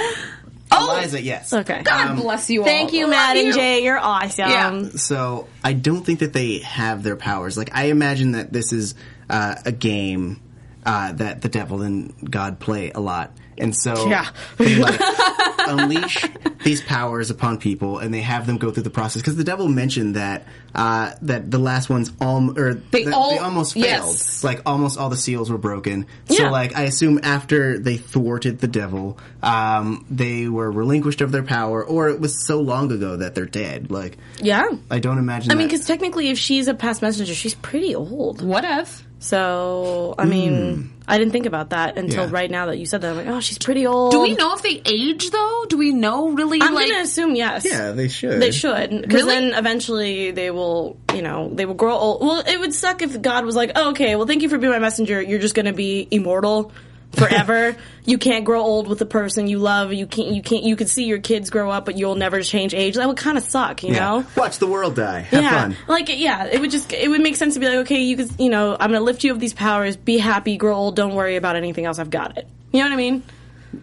[0.72, 1.54] Eliza, yes.
[1.54, 1.82] Okay.
[1.84, 2.66] God bless you all.
[2.66, 3.54] Thank you, Love Matt and you.
[3.54, 3.84] Jay.
[3.84, 4.50] You're awesome.
[4.50, 4.90] Yeah.
[4.96, 7.58] So I don't think that they have their powers.
[7.58, 8.96] Like I imagine that this is
[9.30, 10.42] uh, a game
[10.86, 14.28] uh, that the devil and God play a lot, and so Yeah.
[14.58, 15.00] they like
[15.68, 16.26] unleash
[16.64, 19.22] these powers upon people, and they have them go through the process.
[19.22, 23.32] Because the devil mentioned that uh, that the last ones all or They that all-
[23.32, 23.86] they almost failed.
[23.86, 24.44] yes.
[24.44, 26.06] Like almost all the seals were broken.
[26.30, 26.50] So Yeah.
[26.50, 31.84] like I assume after they thwarted the devil, um, they were relinquished of their power,
[31.84, 33.90] or it was so long ago that they're dead.
[33.92, 34.66] Like Yeah.
[34.92, 35.52] I don't imagine.
[35.52, 38.42] I mean, because technically, if she's a past messenger, she's pretty old.
[38.42, 39.04] What if?
[39.20, 42.30] So, I mean, I didn't think about that until Yeah.
[42.32, 43.12] right now that you said that.
[43.12, 44.12] I'm like, oh, she's pretty old.
[44.12, 45.66] Do we know if they age though?
[45.70, 46.60] Do we know really?
[46.62, 47.64] I'm like, gonna assume yes.
[47.66, 48.42] Yeah, they should.
[48.42, 49.36] They should, because Really?
[49.50, 52.22] then eventually they will, you know, they will grow old.
[52.22, 54.72] Well, it would suck if God was like, oh, "Okay, well, thank you for being
[54.74, 55.22] my messenger.
[55.22, 56.72] You're just going to be immortal
[57.16, 57.76] forever.
[58.06, 59.92] you can't grow old with the person you love.
[59.94, 60.30] You can't.
[60.30, 60.64] You can't.
[60.64, 62.96] You could see your kids grow up, but you'll never change age.
[62.96, 64.00] That would kind of suck, you Yeah.
[64.00, 65.22] know." Watch the world die.
[65.22, 65.78] Have yeah, fun.
[65.88, 68.30] like yeah, it would just it would make sense to be like, okay, you could,
[68.40, 69.96] you know, I'm gonna lift you of these powers.
[69.98, 70.96] Be happy, grow old.
[70.96, 71.98] Don't worry about anything else.
[72.00, 72.48] I've got it.
[72.72, 73.24] You know what I mean?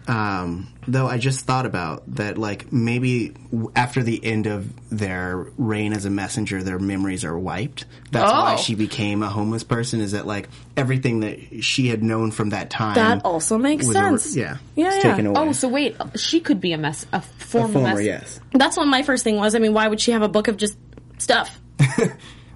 [0.07, 5.47] Um, though I just thought about that, like maybe w- after the end of their
[5.57, 7.85] reign as a messenger, their memories are wiped.
[8.11, 8.61] That's why Oh.
[8.61, 10.01] she became a homeless person.
[10.01, 12.95] Is that like everything that she had known from that time?
[12.95, 14.35] That also makes was a- sense.
[14.35, 15.11] yeah, Yeah, it's yeah.
[15.11, 15.39] taken away.
[15.41, 18.03] Oh, so wait, she could be a mess, a a former, former, mess.
[18.05, 18.39] yes.
[18.53, 19.55] That's what my first thing was.
[19.55, 20.77] I mean, why would she have a book of just
[21.17, 21.59] stuff?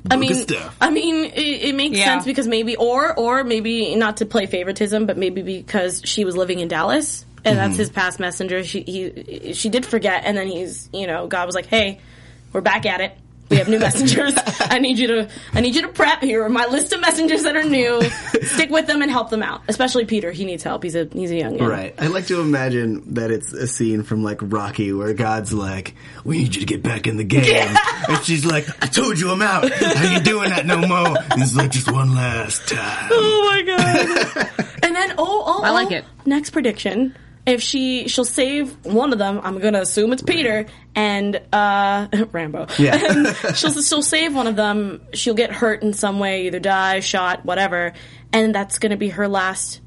[0.10, 0.76] I mean, stuff.
[0.80, 1.38] I mean, it,
[1.70, 2.06] it makes Yeah.
[2.06, 6.38] sense because maybe, or or maybe not to play favoritism, but maybe because she was
[6.38, 7.80] living in Dallas and that's mm-hmm.
[7.80, 8.64] his past messenger.
[8.64, 12.00] She he she did forget, and then he's you know God was like, hey,
[12.54, 13.18] we're back at it.
[13.50, 14.34] We have new messengers.
[14.60, 16.22] I need you to I need you to prep.
[16.22, 18.02] Here are my list of messengers that are new.
[18.42, 19.62] Stick with them and help them out.
[19.68, 20.32] Especially Peter.
[20.32, 20.84] He needs help.
[20.84, 21.66] He's a he's a young guy.
[21.66, 21.96] Right.
[21.98, 26.40] I like to imagine that it's a scene from like Rocky where God's like, "We
[26.40, 27.46] need you to get back in the game,"
[28.10, 29.72] and she's like, "I told you I'm out.
[29.72, 33.62] How you doing that no more?" And he's like, "Just one last time." Oh my
[33.62, 34.68] god!
[34.84, 36.06] and then oh oh, I like oh, it.
[36.26, 37.16] Next prediction:
[37.48, 42.68] if she she'll save one of them, I'm gonna assume it's Peter and uh Rambo.
[42.78, 42.96] Yeah.
[43.10, 45.02] and she'll she'll save one of them.
[45.14, 47.94] She'll get hurt in some way, either die, shot, whatever,
[48.32, 49.82] and that's gonna be her last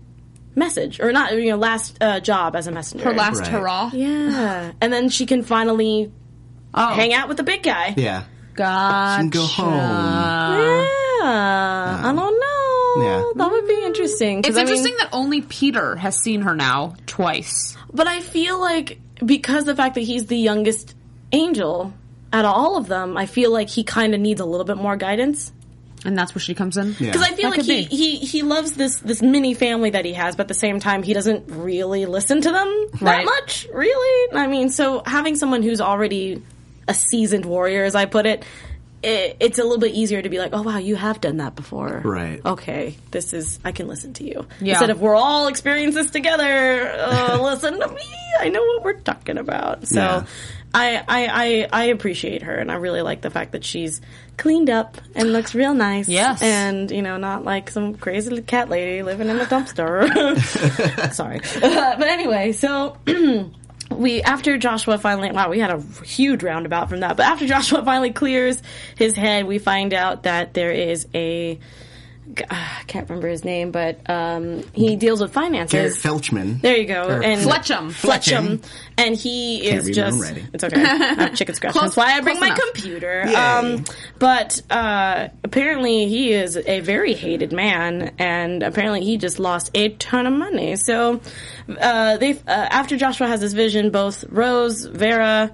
[0.56, 3.04] message or not you know last uh, job as a messenger.
[3.04, 3.48] Her last Right.
[3.50, 3.90] hurrah.
[3.94, 6.10] yeah, and then she can finally
[6.74, 7.94] Oh, hang out with the big guy.
[7.96, 8.24] Yeah.
[8.54, 9.16] gotcha.
[9.16, 9.74] She can go home.
[9.74, 10.86] Yeah,
[12.04, 12.49] I don't know.
[12.98, 13.22] Yeah.
[13.24, 14.38] Oh, that would be interesting.
[14.40, 17.76] It's I mean- interesting that only Peter has seen her now twice.
[17.92, 20.94] But I feel like because the fact that he's the youngest
[21.32, 21.92] angel
[22.32, 24.76] out of all of them, I feel like he kind of needs a little bit
[24.76, 25.52] more guidance.
[26.04, 26.96] And that's where she comes in.
[26.98, 27.12] Yeah.
[27.12, 27.94] Because I feel That like he, be.
[27.94, 31.02] he he loves this this mini family that he has, but at the same time
[31.02, 34.32] he doesn't really listen to them that much, really.
[34.34, 36.42] I mean, so having someone who's already
[36.88, 38.44] a seasoned warrior, as I put it,
[39.02, 41.54] it, it's a little bit easier to be like, oh wow, you have done that
[41.56, 42.40] before, Right.
[42.44, 44.72] Okay, this is I can listen to you Yeah.
[44.74, 46.90] instead of we're all experience this together.
[46.90, 48.02] Uh, listen to me,
[48.40, 49.86] I know what we're talking about.
[49.86, 50.00] So.
[50.00, 50.24] Yeah.
[50.72, 54.00] I, I, I, I appreciate her, and I really like the fact that she's
[54.36, 56.08] cleaned up and looks real nice.
[56.08, 56.40] Yes.
[56.42, 60.06] and you know, not like some crazy cat lady living in a dumpster.
[61.12, 62.96] Sorry, but anyway, so
[64.00, 67.16] we after Joshua finally, wow, we had a huge roundabout from that.
[67.16, 68.60] But after Joshua finally clears
[68.96, 71.58] his head, we find out that there is a
[72.50, 76.02] I can't remember his name, but um, he deals with Garrett finances.
[76.02, 76.60] Felchman.
[76.60, 77.02] There you go.
[77.08, 77.90] Or and Fletchum.
[77.90, 78.64] Fletchum.
[78.98, 80.20] And he is read my just.
[80.22, 80.48] writing.
[80.52, 80.82] It's okay.
[80.82, 81.72] I have chicken scratch.
[81.72, 82.58] Close- That's why I bring my enough.
[82.72, 83.24] computer.
[83.26, 83.34] Yay.
[83.34, 83.84] Um,
[84.18, 89.90] but uh, apparently he is a very hated man, and apparently he just lost a
[89.90, 90.76] ton of money.
[90.76, 91.20] So
[91.80, 95.52] uh, they, uh, after Joshua has this vision, both Rose, Vera,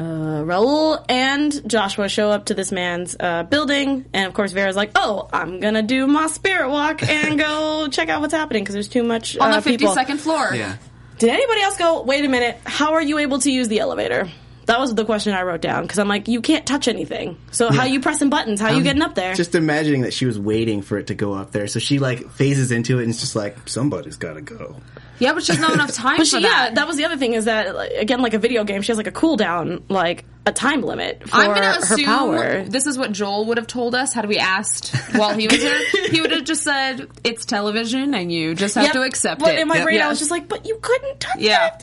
[0.00, 4.74] uh, Raul and Joshua show up to this man's uh, building, and of course Vera's
[4.76, 8.72] like, "Oh, I'm gonna do my spirit walk and go check out what's happening because
[8.72, 10.50] there's too much On uh, the people." 52nd floor.
[10.54, 10.76] Yeah.
[11.18, 12.02] Did anybody else go?
[12.02, 12.58] Wait a minute.
[12.64, 14.30] How are you able to use the elevator?
[14.66, 17.36] That was the question I wrote down because I'm like, you can't touch anything.
[17.50, 17.92] So how Yeah.
[17.92, 18.60] you pressing buttons?
[18.60, 19.34] How you getting up there?
[19.34, 22.30] Just imagining that she was waiting for it to go up there, so she like
[22.30, 24.76] phases into it and it's just like somebody's got to go.
[25.20, 26.68] Yeah, but she has not enough time but for she, that.
[26.70, 28.90] yeah, that was the other thing is that like, again, like a video game, she
[28.90, 32.64] has like a cooldown, like a time limit for I'm gonna her assume power.
[32.64, 35.78] this is what Joel would have told us had we asked while he was here.
[36.10, 38.92] He would have just said, "It's television, and you just have Yep.
[38.94, 39.44] to accept it.
[39.44, 39.84] but it." in my Yep.
[39.84, 40.08] brain, I Yeah.
[40.08, 41.76] was just like, but you couldn't touch Yeah.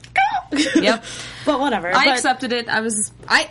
[0.51, 0.75] it.
[0.83, 1.03] Yep.
[1.45, 1.89] but whatever.
[1.95, 2.67] I But- accepted it.
[2.69, 3.49] I was I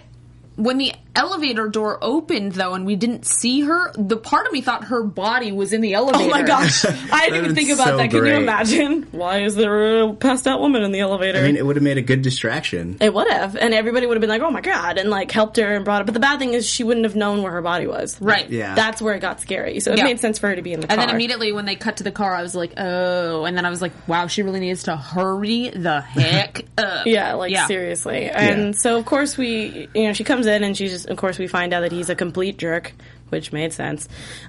[0.56, 3.92] when the elevator door opened though, and we didn't see her.
[3.94, 6.24] The part of me thought her body was in the elevator.
[6.24, 6.84] Oh my gosh!
[6.84, 6.90] I
[7.30, 8.10] didn't even think about so that.
[8.10, 9.02] Can you imagine?
[9.12, 11.38] Why is there a passed out woman in the elevator?
[11.38, 12.96] I mean, it would have made a good distraction.
[13.00, 15.56] It would have, and everybody would have been like, "Oh my god!" and like helped
[15.56, 16.04] her and brought it.
[16.04, 18.20] But the bad thing is, she wouldn't have known where her body was.
[18.20, 18.48] Right.
[18.50, 18.74] Yeah.
[18.74, 19.80] That's where it got scary.
[19.80, 20.04] So it Yeah.
[20.04, 20.94] made sense for her to be in the car.
[20.98, 23.64] And then immediately when they cut to the car, I was like, "Oh!" And then
[23.66, 27.66] I was like, "Wow, she really needs to hurry the heck up." yeah, like Yeah.
[27.66, 28.24] seriously.
[28.30, 31.38] And so of course we, you know, she comes in and she just, of course,
[31.38, 32.92] we find out that he's a complete jerk,
[33.30, 34.09] which made sense.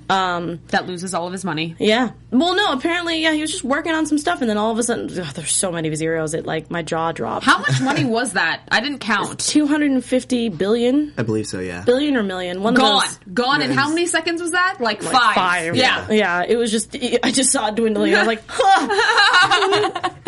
[0.09, 1.75] Um, That loses all of his money.
[1.79, 2.11] yeah.
[2.29, 4.77] Well, no, apparently, yeah, he was just working on some stuff, and then all of
[4.77, 6.33] a sudden, ugh, there's so many zeros.
[6.33, 7.45] It like my jaw dropped.
[7.45, 8.61] How much money was that?
[8.69, 9.39] I didn't count.
[9.47, 11.59] Two hundred and fifty billion, I believe so.
[11.59, 11.83] Yeah.
[11.85, 12.61] billion or million?
[12.63, 13.33] One Gone, of those.
[13.33, 13.61] gone.
[13.61, 14.77] And how many seconds was that?
[14.81, 15.35] Like, Like five.
[15.35, 15.75] five.
[15.77, 16.11] Yeah.
[16.11, 16.43] yeah.
[16.47, 18.13] It was just I just saw it dwindling.
[18.13, 20.09] I was like, huh.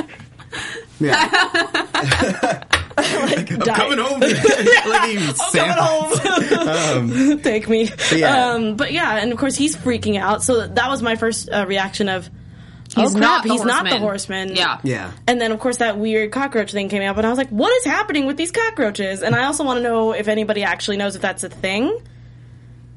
[1.00, 1.30] Yeah.
[2.98, 3.76] like I'm died.
[3.76, 4.20] coming home.
[4.22, 5.18] like he
[5.52, 7.90] Sam- Take me.
[8.14, 8.52] yeah.
[8.52, 10.44] Um, but yeah, and of course he's freaking out.
[10.44, 12.30] So that was my first uh, reaction of.
[12.96, 14.48] He's oh, crap, not the he's not the horseman.
[14.50, 14.56] horseman.
[14.56, 14.80] Yeah.
[14.84, 15.12] Yeah.
[15.28, 17.72] And then, of course, that weird cockroach thing came up, and I was like, "What
[17.78, 21.16] is happening with these cockroaches?" And I also want to know if anybody actually knows
[21.16, 22.02] if that's a thing.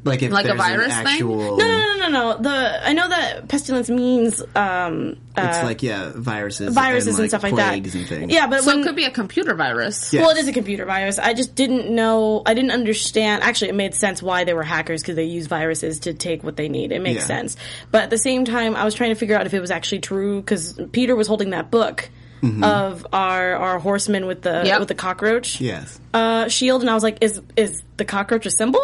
[0.04, 1.12] Like if Like a virus an thing?
[1.14, 1.56] actual.
[1.56, 2.38] No, no, no, no, no.
[2.42, 7.30] The I know that pestilence means um, It's uh, like yeah, viruses, viruses and, like,
[7.30, 7.74] stuff like that.
[7.74, 8.32] and things.
[8.32, 10.12] Yeah, but So when, it could be a computer virus.
[10.12, 10.22] Yeah.
[10.22, 11.20] Well, it is a computer virus.
[11.20, 12.42] I just didn't know.
[12.44, 13.44] I didn't understand.
[13.44, 16.56] Actually, it made sense why they were hackers because they use viruses to take what
[16.56, 16.90] they need.
[16.90, 17.26] It makes Yeah.
[17.26, 17.56] sense.
[17.92, 20.00] But at the same time, I was trying to figure out if it was actually
[20.00, 22.10] true because Peter was holding that book
[22.42, 22.64] Mm-hmm.
[22.64, 24.80] of our our horseman with the Yep.
[24.80, 26.00] with the cockroach Yes.
[26.12, 28.82] uh, shield, and I was like, is is the cockroach a symbol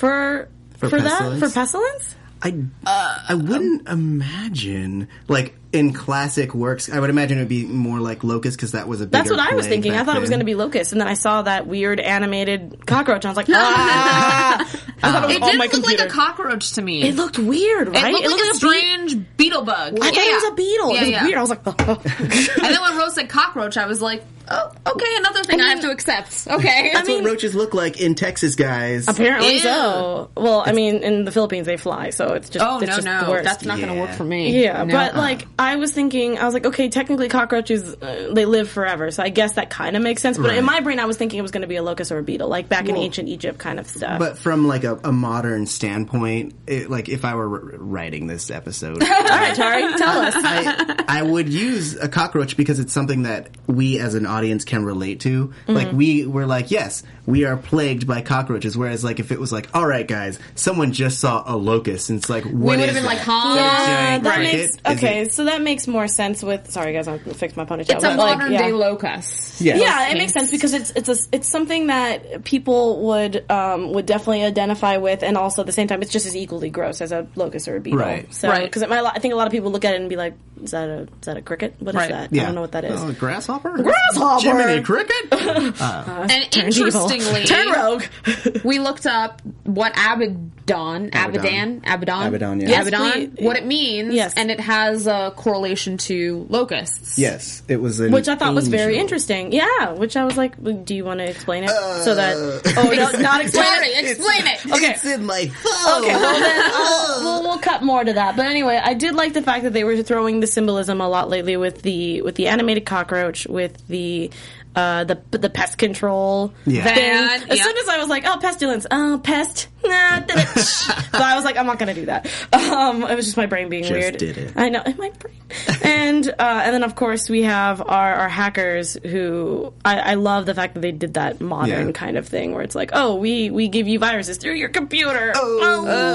[0.00, 1.40] for For for, that pestilence?
[1.40, 2.16] for pestilence?
[2.42, 2.54] I
[2.86, 6.90] I wouldn't imagine like in classic works.
[6.90, 9.06] I would imagine it would be more like locust because that was a.
[9.06, 9.92] That's what I was thinking.
[9.92, 12.00] I back thought it was going to be locust, and then I saw that weird
[12.00, 14.60] animated cockroach, and I was like, ah!
[15.02, 16.02] I thought it was It on did my look computer.
[16.04, 17.02] like a cockroach to me.
[17.02, 18.06] It looked weird, right?
[18.06, 19.98] It looked like a bee- strange beetle bug.
[20.00, 20.94] I thought it was a beetle.
[20.94, 21.24] Yeah, it was yeah.
[21.24, 21.36] weird.
[21.36, 21.66] I was like,
[22.64, 25.80] And then when Rose said cockroach, I was like, oh, okay, another thing I, have
[25.80, 26.46] to accept.
[26.48, 26.90] Okay.
[26.92, 29.08] That's what roaches look like in Texas, guys.
[29.08, 29.58] apparently Ew.
[29.60, 30.30] so.
[30.36, 33.04] Well, I mean, in the Philippines they fly, so it's just oh, it's no, just
[33.04, 33.24] no.
[33.24, 33.44] the worst.
[33.44, 34.62] That's not going to work for me.
[34.62, 34.92] yeah, No.
[34.92, 39.10] but like I was thinking, I was like, okay, technically cockroaches uh, they live forever,
[39.10, 40.38] so I guess that kind of makes sense.
[40.38, 42.18] But in my brain, I was thinking it was going to be a locust or
[42.18, 44.18] a beetle, like back in ancient Egypt kind of stuff.
[44.18, 49.02] But from like a, a modern standpoint, it, like if I were writing this episode,
[49.02, 50.34] all right, Tauri, tell us.
[50.36, 54.84] I, I would use a cockroach because it's something that we as an audience can
[54.84, 55.48] relate to.
[55.48, 55.72] Mm-hmm.
[55.72, 58.76] Like we were like, yes, we are plagued by cockroaches.
[58.76, 62.18] Whereas like if it was like, all right, guys, someone just saw a locust, and
[62.18, 63.08] it's like, what we would have been that?
[63.08, 63.54] like, Is huh?
[63.54, 64.52] that Yeah, that cricket?
[64.54, 65.20] makes Is okay.
[65.22, 66.70] it- So that makes more sense with.
[66.70, 67.90] Sorry, guys, I'll fix my ponytail.
[67.90, 68.62] It's a but, like, modern yeah.
[68.66, 69.60] day locust.
[69.60, 69.76] yeah.
[69.76, 74.06] Yeah, it makes sense because it's it's a it's something that people would um, would
[74.06, 77.12] definitely identify with, and also at the same time, it's just as equally gross as
[77.12, 77.98] a locust or a beetle.
[78.00, 78.32] Right.
[78.34, 78.64] So, Right.
[78.64, 80.88] because I think a lot of people look at it and be like, "Is that
[80.88, 81.74] a is that a cricket?
[81.78, 82.10] What is Right.
[82.10, 82.32] that?
[82.32, 82.42] Yeah.
[82.42, 83.70] I don't know what that is." Oh, grasshopper?
[83.82, 84.42] Grasshopper!
[84.42, 85.16] Jiminy cricket?
[85.80, 86.86] And Turn evil.
[86.86, 88.04] interestingly, turn rogue.
[88.64, 92.68] we looked up what Abaddon, Abaddon, Abaddon, Abaddon, yeah.
[92.68, 93.44] Yes, Abaddon, please.
[93.44, 94.34] what it means, Yes.
[94.36, 97.18] and it has a correlation to locusts.
[97.18, 99.00] yes, it was an Which I thought was very angel.
[99.02, 99.52] interesting.
[99.52, 102.36] Yeah, which I was like, do you want to explain it so that?
[102.36, 104.10] Uh, Oh no, not explain Sorry, it.
[104.16, 104.66] explain it.
[104.72, 104.90] Okay.
[104.92, 106.02] It's in my phone.
[106.04, 108.36] Okay, well then I'll, we'll, we'll cut more to that.
[108.36, 111.28] But anyway, I did like the fact that they were throwing the symbolism a lot
[111.28, 114.30] lately with the with the animated cockroach, with the
[114.76, 116.84] uh, the the pest control Yeah.
[116.84, 117.10] thing.
[117.50, 117.64] As yeah.
[117.64, 120.46] soon as I was like, oh, pestilence, oh, pest, nah, did it.
[120.58, 122.26] so I was like, I'm not gonna do that.
[122.52, 124.16] Um, it was just my brain being Just weird.
[124.18, 124.52] did it.
[124.56, 125.34] I know, in my brain.
[125.82, 130.46] and uh, and then of course we have our, our hackers who I, I love
[130.46, 131.92] the fact that they did that modern Yeah.
[131.92, 135.32] kind of thing where it's like, oh, we we give you viruses through your computer.
[135.34, 135.58] Oh,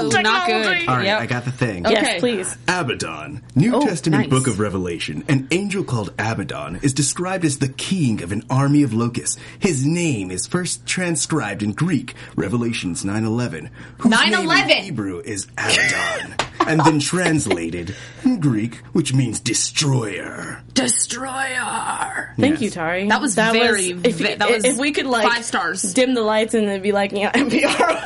[0.08, 0.88] Oh, not good.
[0.88, 1.20] All right, Yep.
[1.20, 1.84] I got the thing.
[1.84, 2.20] Yes, Okay.
[2.20, 2.56] please.
[2.68, 4.30] Abaddon, New Oh, Testament nice.
[4.30, 5.24] book of Revelation.
[5.28, 9.38] An angel called Abaddon is described as the king of an army of locusts.
[9.58, 13.70] His name is first transcribed in Greek, Revelations 9:11.
[13.98, 14.82] whose name in 9/11.
[14.82, 16.34] Hebrew is Abaddon,
[16.66, 17.94] and then translated
[18.24, 20.62] in Greek, which means destroyer.
[20.74, 22.34] Destroyer.
[22.38, 22.62] Thank Yes.
[22.62, 23.08] you, Tauri.
[23.08, 25.82] That was very if, ve- that was if we could like five stars.
[25.94, 28.02] dim the lights and then be like yeah, know NPR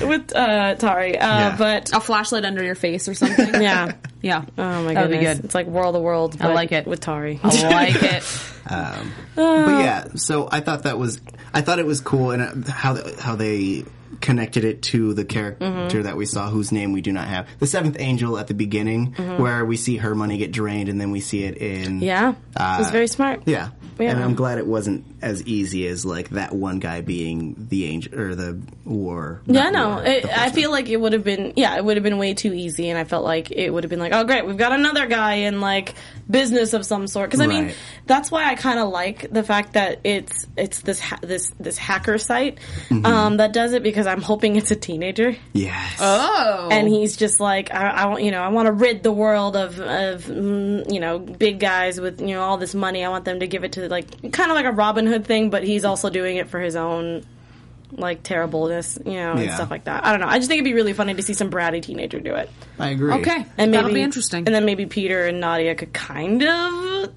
[0.00, 1.14] with with uh, Tauri.
[1.14, 1.56] Uh, Yeah.
[1.58, 3.48] But A flashlight under your face or something.
[3.62, 3.92] yeah.
[4.22, 4.44] Yeah.
[4.56, 5.44] Oh my That would goodness, good.
[5.46, 6.36] it's like World of the World.
[6.40, 6.86] I like it.
[6.86, 7.38] with Tauri.
[7.42, 8.24] I like it.
[8.66, 11.20] Um, but yeah, so I thought that was
[11.52, 13.84] I thought it was cool and uh, how how they
[14.22, 16.02] connected it to the character Mm-hmm.
[16.04, 17.46] that we saw whose name we do not have.
[17.58, 21.10] The seventh angel at the beginning where we see her money get drained and then
[21.10, 22.04] we see it in Mm-hmm.
[22.04, 23.42] Yeah, it was Uh, very smart.
[23.44, 23.68] Yeah.
[23.98, 24.10] Yeah.
[24.10, 28.18] And I'm glad it wasn't as easy as like that one guy being the angel
[28.18, 29.40] or the war.
[29.46, 29.96] Yeah, no.
[29.96, 32.34] war, It, I feel like it would have been, yeah, it would have been way
[32.34, 34.72] too easy, and I felt like it would have been like, oh, great, we've got
[34.72, 35.94] another guy in like
[36.30, 37.28] business of some sort.
[37.30, 37.76] Because I mean, Right.
[38.06, 41.76] that's why I kind of like the fact that it's it's this ha- this this
[41.78, 42.58] hacker site
[42.88, 43.06] Mm-hmm.
[43.06, 45.36] um, that does it because I'm hoping it's a teenager.
[45.52, 45.98] Yes.
[46.00, 46.68] Oh.
[46.72, 49.56] and he's just like I, I want you know I want to rid the world
[49.56, 53.04] of of mm, you know big guys with you know all this money.
[53.04, 55.50] I want them to give it to like kind of like a Robin Hood thing,
[55.50, 57.24] but he's also doing it for his own
[57.98, 59.54] like terribleness, you know, and Yeah.
[59.54, 60.04] stuff like that.
[60.04, 60.26] I don't know.
[60.28, 62.88] I just think it'd be really funny to see some bratty teenager do it, I
[62.90, 63.12] agree.
[63.14, 63.46] okay.
[63.58, 64.44] and maybe That'll be interesting.
[64.46, 67.08] And then maybe Peter and Nadia could kind of uh,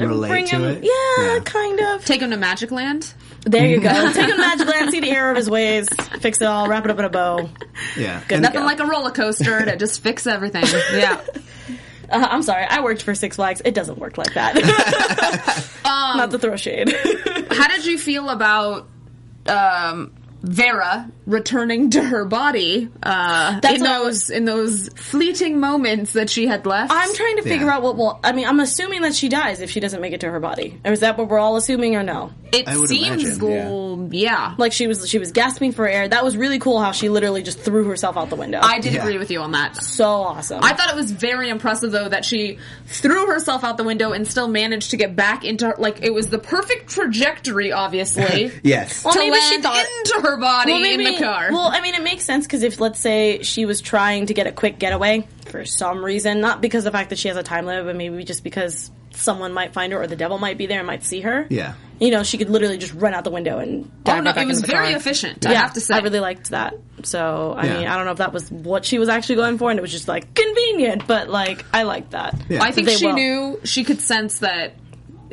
[0.00, 0.84] Relate bring to him, it?
[0.84, 1.38] Yeah, Yeah.
[1.44, 2.04] kind of.
[2.04, 3.12] Take him to Magic Land.
[3.44, 3.88] There you go.
[4.12, 5.88] Take him to Magic Land, see the error of his ways,
[6.20, 7.48] fix it all, wrap it up in a bow.
[7.96, 8.20] Yeah.
[8.28, 8.54] Good And- enough.
[8.54, 10.64] Nothing like a roller coaster to just fix everything.
[10.92, 11.20] Yeah.
[12.08, 13.60] Uh, I'm sorry, I worked for Six Flags.
[13.64, 14.54] It doesn't work like that.
[15.86, 16.92] Um, Not to throw shade.
[17.50, 18.88] How did you feel about
[19.46, 20.12] um,
[20.42, 26.12] Vera returning to her body uh, That's in what I those in those fleeting moments
[26.12, 26.92] that she had left?
[26.92, 27.74] I'm trying to figure Yeah.
[27.74, 28.20] out what will.
[28.22, 30.80] I mean, I'm assuming that she dies if she doesn't make it to her body.
[30.84, 32.30] Or is that what we're all assuming, or no?
[32.52, 33.06] It I would seems,
[33.38, 33.66] imagine, yeah.
[33.68, 34.54] l- yeah.
[34.56, 36.06] Like she was, she was gasping for air.
[36.08, 36.80] That was really cool.
[36.80, 38.60] How she literally just threw herself out the window.
[38.62, 39.00] I did Yeah.
[39.02, 39.76] agree with you on that.
[39.82, 40.60] so awesome.
[40.62, 44.26] I thought it was very impressive though that she threw herself out the window and
[44.28, 48.52] still managed to get back into her, like it was the perfect trajectory, obviously.
[48.62, 49.04] yes.
[49.04, 51.48] Well, to maybe land she thought- into her body well, maybe, in the car.
[51.50, 54.46] Well, I mean, it makes sense because if let's say she was trying to get
[54.46, 57.42] a quick getaway for some reason, not because of the fact that she has a
[57.42, 60.66] time limit, but maybe just because someone might find her or the devil might be
[60.66, 61.46] there and might see her.
[61.50, 61.74] Yeah.
[61.98, 64.34] You know, she could literally just run out the window and dive oh no, right
[64.34, 64.96] back it was into the very car.
[64.98, 65.46] efficient.
[65.46, 65.94] I have to say.
[65.94, 66.74] I really liked that.
[67.04, 67.78] So, I Yeah.
[67.78, 69.82] mean, I don't know if that was what she was actually going for, and it
[69.82, 72.34] was just like convenient, but like I liked that.
[72.50, 72.62] Yeah.
[72.62, 73.14] I think They she will.
[73.14, 74.74] knew she could sense that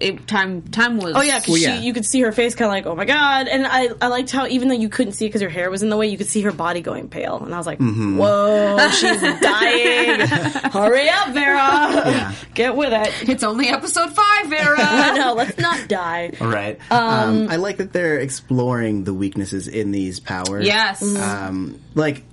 [0.03, 1.13] it, time time was.
[1.15, 1.79] Oh yeah, because Well, yeah.
[1.79, 4.31] you could see her face kind of like, oh my god, and I I liked
[4.31, 6.17] how even though you couldn't see it because her hair was in the way, you
[6.17, 8.17] could see her body going pale, and I was like, Mm-hmm.
[8.17, 10.19] whoa, she's dying!
[10.71, 11.57] Hurry up, Vera,
[12.11, 12.35] Yeah.
[12.53, 13.29] get with it.
[13.29, 14.77] It's only episode five, Vera.
[15.15, 16.31] no, let's not die.
[16.39, 16.79] Right.
[16.91, 20.65] Um, I like that they're exploring the weaknesses in these powers.
[20.65, 21.01] Yes.
[21.15, 22.23] Um, like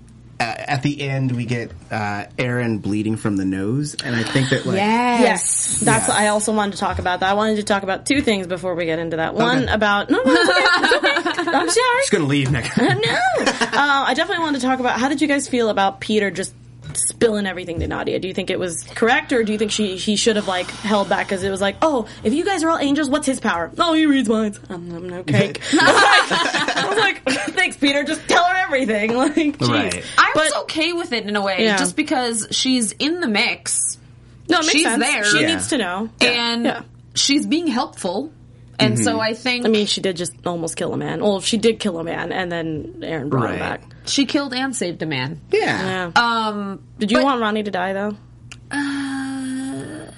[0.41, 4.65] at the end, we get uh, Erin bleeding from the nose, and I think that
[4.67, 6.09] like Yes, that's.
[6.09, 6.15] Yeah.
[6.15, 7.31] I also wanted to talk about that.
[7.31, 9.35] I wanted to talk about two things before we get into that.
[9.35, 9.73] One Okay.
[9.73, 10.51] about no, no, it's
[10.97, 11.11] okay.
[11.31, 11.51] It's okay.
[11.57, 12.01] I'm sorry.
[12.01, 12.77] just gonna leave next.
[12.79, 12.85] no.
[12.87, 16.55] Uh, I definitely wanted to talk about how did you guys feel about Peter just
[16.93, 18.19] spilling everything to Nadia?
[18.19, 20.67] Do you think it was correct, or do you think she he should have like
[20.69, 23.39] held back because it was like, oh, if you guys are all angels, what's his
[23.41, 23.71] power?
[23.79, 24.59] Oh, he reads minds.
[24.69, 25.61] I'm, I'm no cake.
[25.73, 27.23] I was like,
[27.55, 28.05] thanks, Peter.
[28.05, 29.15] Just tell her everything.
[29.21, 29.69] Like, jeez.
[29.69, 30.05] Right.
[30.19, 31.77] I was But- okay with it in a way, Yeah.
[31.79, 33.97] just because she's in the mix
[34.49, 35.03] No, it makes She's sense.
[35.05, 35.25] there.
[35.25, 35.47] She Yeah.
[35.47, 36.09] needs to know.
[36.21, 36.83] and Yeah.
[37.15, 38.33] she's being helpful,
[38.79, 39.05] and Mm-hmm.
[39.05, 41.21] so I think I mean, she did just almost kill a man.
[41.23, 43.81] Well, she did kill a man, and then Erin brought him Right.
[43.81, 43.83] back.
[44.07, 45.41] she killed and saved a man.
[45.53, 46.11] Yeah.
[46.15, 46.21] Yeah.
[46.49, 48.17] Um, did you but- want Ronnie to die though?
[48.73, 48.77] uh,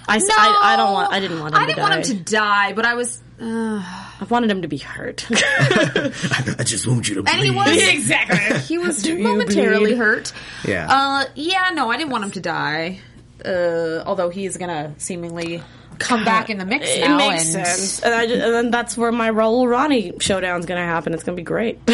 [0.08, 1.12] I, s- no, I, I don't want.
[1.12, 1.90] I didn't want him I to didn't die.
[1.96, 3.22] want him to die, but I was.
[3.40, 3.82] Uh,
[4.22, 5.26] I wanted him to be hurt.
[5.30, 7.32] I just want you to bleed.
[7.34, 8.58] and he was exactly.
[8.60, 9.98] he was momentarily bleed?
[9.98, 10.32] hurt.
[10.64, 10.86] Yeah.
[10.88, 13.00] Uh, yeah, no, I didn't want him to die.
[13.44, 15.60] Uh, although he's gonna seemingly
[15.98, 17.16] come back in the mix It now.
[17.18, 20.80] makes and sense, and, I, ju- and then that's where my Raul Ronnie showdown's going
[20.80, 21.14] to happen.
[21.14, 21.78] It's going to be great.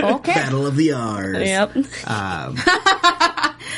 [0.00, 0.34] Okay.
[0.34, 1.38] Battle of the R's.
[1.38, 1.74] yep.
[2.06, 2.56] Um,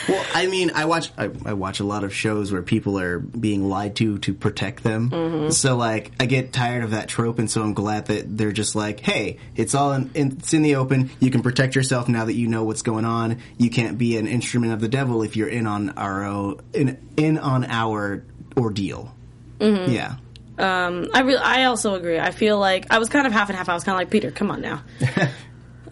[0.08, 3.18] Well, I mean, I watch I, I watch a lot of shows where people are
[3.18, 5.10] being lied to to protect them.
[5.10, 5.50] Mm-hmm.
[5.50, 8.74] So like, I get tired of that trope, and so I'm glad that they're just
[8.74, 11.10] like, hey, it's all in, in, it's in the open.
[11.20, 13.38] You can protect yourself now that you know what's going on.
[13.58, 16.98] You can't be an instrument of the devil if you're in on our own, in
[17.16, 18.24] in on our
[18.56, 19.14] ordeal.
[19.58, 19.92] Mm-hmm.
[19.92, 20.16] Yeah.
[20.58, 22.18] I really, I also agree.
[22.18, 23.68] I feel like I was kind of half and half.
[23.68, 24.82] I was kind of like Peter, come on now.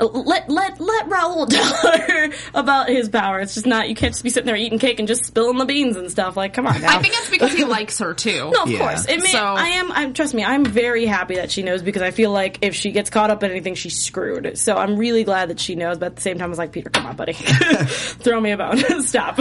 [0.00, 3.40] Uh, let let let Raul tell her about his power.
[3.40, 5.64] It's just not you can't just be sitting there eating cake and just spilling the
[5.66, 6.36] beans and stuff.
[6.36, 6.96] Like, come on now.
[6.96, 8.50] I think it's because he likes her too.
[8.52, 8.78] No, of Yeah.
[8.78, 9.06] course.
[9.06, 9.92] It may, So- I am.
[9.92, 10.12] I'm.
[10.14, 10.44] Trust me.
[10.44, 13.42] I'm very happy that she knows because I feel like if she gets caught up
[13.42, 14.56] in anything, she's screwed.
[14.58, 15.98] So I'm really glad that she knows.
[15.98, 18.56] But at the same time, I was like, Peter, come on, buddy, throw me a
[18.56, 18.78] bone.
[19.02, 19.38] Stop,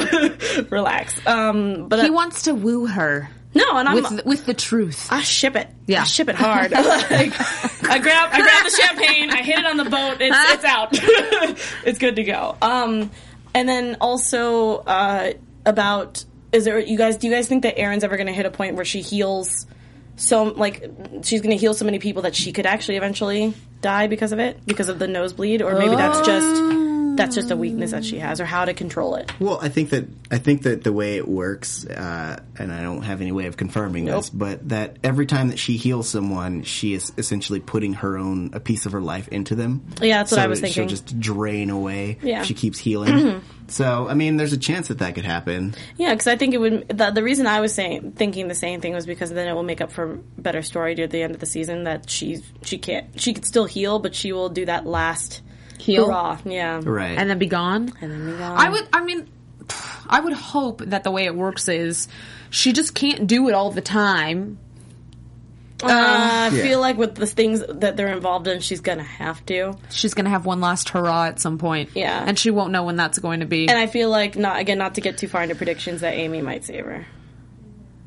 [0.70, 1.16] relax.
[1.28, 3.96] Um, but He uh, wants to woo her no, and I'm.
[3.96, 5.08] with with the truth.
[5.12, 5.68] I ship it.
[5.88, 6.02] Yeah.
[6.02, 6.72] I ship it hard.
[6.72, 9.32] like, I grab, I grab the champagne.
[9.32, 10.18] I hit it on the boat.
[10.20, 10.90] It's, it's out.
[11.86, 12.56] it's good to go.
[12.62, 13.10] Um,
[13.56, 15.34] and then also uh,
[15.66, 16.80] about is there?
[16.80, 18.86] You guys, do you guys think that Erin's ever going to hit a point where
[18.86, 19.66] she heals?
[20.16, 20.84] So like
[21.24, 24.40] she's going to heal so many people that she could actually eventually die because of
[24.40, 26.62] it, because of the nosebleed, or maybe that's just
[27.20, 29.32] that's just a weakness that she has, or how to control it.
[29.40, 33.04] Well, I think that I think that the way it works, uh, and I don't
[33.04, 36.94] have any way of confirming this, but that every time that she heals someone, she
[36.94, 39.86] is essentially putting her own a piece of her life into them.
[40.02, 40.84] Yeah, that's what So I was thinking.
[40.84, 42.18] She'll just drain away.
[42.22, 42.44] Yeah.
[42.44, 43.42] she keeps healing.
[43.68, 45.76] so, I mean, there's a chance that that could happen.
[45.98, 46.88] Yeah, because I think it would.
[46.90, 49.64] The, the reason I was saying thinking the same thing was because then it will
[49.64, 53.20] make up for better story near the end of the season that she she can't
[53.20, 55.42] she could still heal, but she will do that last
[55.80, 56.06] Heal?
[56.06, 56.38] hurrah.
[56.46, 57.18] Yeah, Right.
[57.18, 57.92] and then be gone.
[58.02, 58.58] And then be gone.
[58.58, 58.88] I would.
[58.94, 59.28] I mean,
[60.08, 62.08] I would hope that the way it works is
[62.50, 64.58] she just can't do it all the time.
[65.82, 66.62] Uh, I Yeah.
[66.64, 69.76] feel like with the things that they're involved in, she's gonna have to.
[69.90, 71.92] She's gonna have one last hurrah at some point.
[71.96, 72.22] Yeah.
[72.28, 73.70] and she won't know when that's going to be.
[73.70, 76.42] And I feel like not again not to get too far into predictions that Amy
[76.42, 77.06] might save her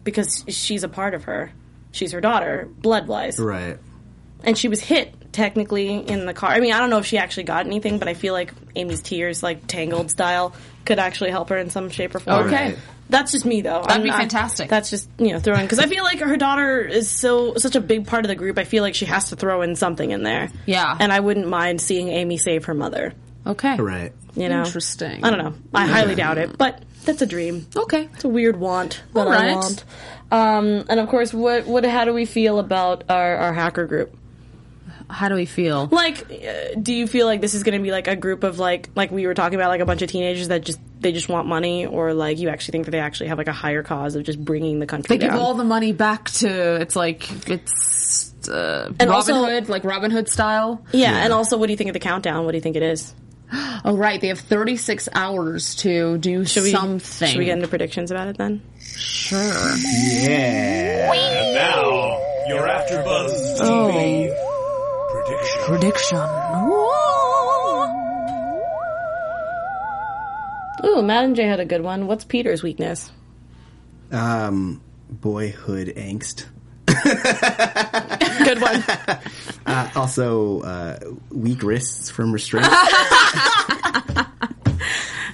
[0.05, 1.51] because she's a part of her.
[1.93, 3.39] She's her daughter, blood wise.
[3.39, 3.79] right.
[4.45, 6.51] and she was hit technically in the car.
[6.51, 9.01] I mean, I don't know if she actually got anything, but I feel like Amy's
[9.03, 10.55] tears, like Tangled style,
[10.85, 12.47] could actually help her in some shape or form.
[12.47, 12.71] Okay.
[12.71, 12.79] Right.
[13.09, 13.83] That's just me though.
[13.87, 14.71] That'd be not- fantastic.
[14.71, 17.81] That's just you know throwing because I feel like her daughter is so such a
[17.81, 18.59] big part of the group.
[18.59, 20.51] I feel like she has to throw in something in there.
[20.67, 20.97] Yeah.
[20.99, 23.13] and I wouldn't mind seeing Amy save her mother.
[23.47, 24.13] okay, Right.
[24.35, 25.23] You know, Interesting.
[25.25, 25.53] I don't know.
[25.75, 27.67] I highly doubt it, but that's a dream.
[27.77, 29.85] Okay, It's a weird want that All I want.
[30.31, 34.17] Um, and of course, what what how do we feel about our, our hacker group?
[35.13, 35.87] How do we feel?
[35.93, 38.59] like uh, do you feel like this is going to be like a group of
[38.59, 41.29] like like we were talking about like a bunch of teenagers that just they just
[41.29, 44.15] want money or like you actually think that they actually have like a higher cause
[44.17, 45.21] of just bringing the country back?
[45.21, 46.77] They give all the money back to.
[46.81, 50.85] It's like it's uh, And Robin also- Hood, like Robin Hood style.
[50.93, 52.83] yeah, and also what do you think of the countdown what do you think it
[52.83, 53.15] is
[53.85, 57.29] Oh right, they have 36 hours to do should we something.
[57.29, 59.39] should we get into predictions about it then sure?
[59.41, 61.13] Yeah.
[61.13, 64.62] And now, your AfterBuzz TV prediction.
[65.65, 66.19] Prediction.
[70.85, 73.11] ooh matt and jay had a good one what's peter's weakness
[74.11, 74.81] Um,
[75.11, 76.45] boyhood angst.
[78.45, 78.85] good one
[79.97, 80.99] Also, uh,
[81.31, 82.67] weak wrists from restraint.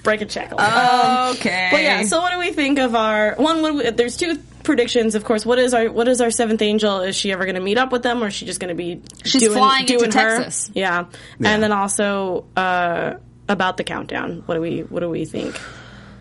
[0.05, 1.69] break a shackle Okay.
[1.73, 3.63] But yeah, so what do we think of our one?
[3.63, 4.39] What we, there's two
[4.69, 5.45] predictions, of course.
[5.45, 7.01] What is our what is our seventh angel?
[7.01, 8.75] Is she ever going to meet up with them, or is she just going to
[8.75, 10.11] be She's doing, flying into her?
[10.11, 10.71] Texas.
[10.75, 11.07] Yeah.
[11.41, 11.51] Yeah.
[11.51, 13.15] and then also uh,
[13.49, 14.43] about the countdown.
[14.47, 15.59] What do we what do we think?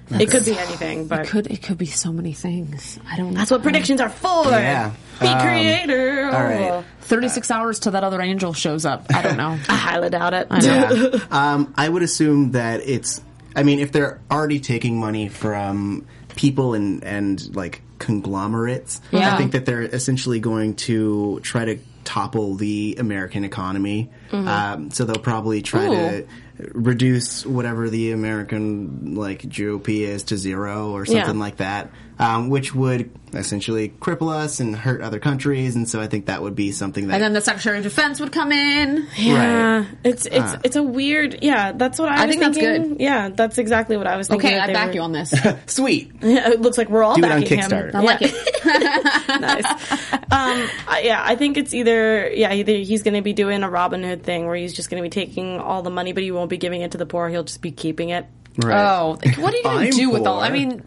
[0.09, 2.97] It could be anything, but could it could be so many things.
[3.11, 3.39] I don't know.
[3.39, 4.45] that's what predictions are for.
[4.51, 4.93] Yeah.
[5.19, 6.25] Be Um, creator.
[6.31, 6.85] all right.
[7.01, 9.05] 36 hours till that other angel shows up.
[9.13, 9.59] I don't know.
[9.67, 10.47] I highly doubt it.
[10.61, 11.19] Yeah.
[11.29, 13.21] um, I would assume that it's.
[13.53, 16.05] I mean, if they're already taking money from
[16.37, 19.33] people and and like conglomerates, Yeah.
[19.33, 24.09] I think that they're essentially going to try to topple the American economy.
[24.32, 26.25] Um, so they'll probably try to
[26.73, 31.39] reduce whatever the American like GOP is to zero or something Yeah.
[31.39, 35.75] like that, um, which would essentially cripple us and hurt other countries.
[35.75, 38.19] And so I think that would be something that And then the Secretary of Defense
[38.19, 39.05] would come in.
[39.17, 40.59] Yeah, it's it's Ah.
[40.63, 41.39] it's a weird.
[41.43, 42.89] Yeah, that's what I, I was think that's thinking.
[42.93, 43.01] good.
[43.01, 44.49] Yeah, that's exactly what I was thinking.
[44.49, 45.36] Okay, I back were- you on this.
[45.67, 46.11] sweet.
[46.23, 47.89] Yeah, it looks like we're all Do it on backing Kickstarter.
[47.91, 47.95] him.
[47.97, 48.30] I like Yeah.
[48.32, 49.41] it.
[49.41, 50.11] nice.
[50.32, 50.69] Um,
[51.03, 54.16] yeah, I think it's either yeah, either he's going to be doing a Robin Hood
[54.24, 56.57] thing where he's just going to be taking all the money, but he won't be
[56.57, 57.30] giving it to the poor.
[57.30, 58.26] He'll just be keeping it.
[58.57, 58.89] Right.
[58.89, 60.39] Oh, like, what are you going to do with all?
[60.39, 60.84] I mean,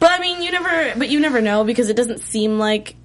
[0.00, 0.98] But I mean, you never.
[0.98, 2.96] But you never know because it doesn't seem like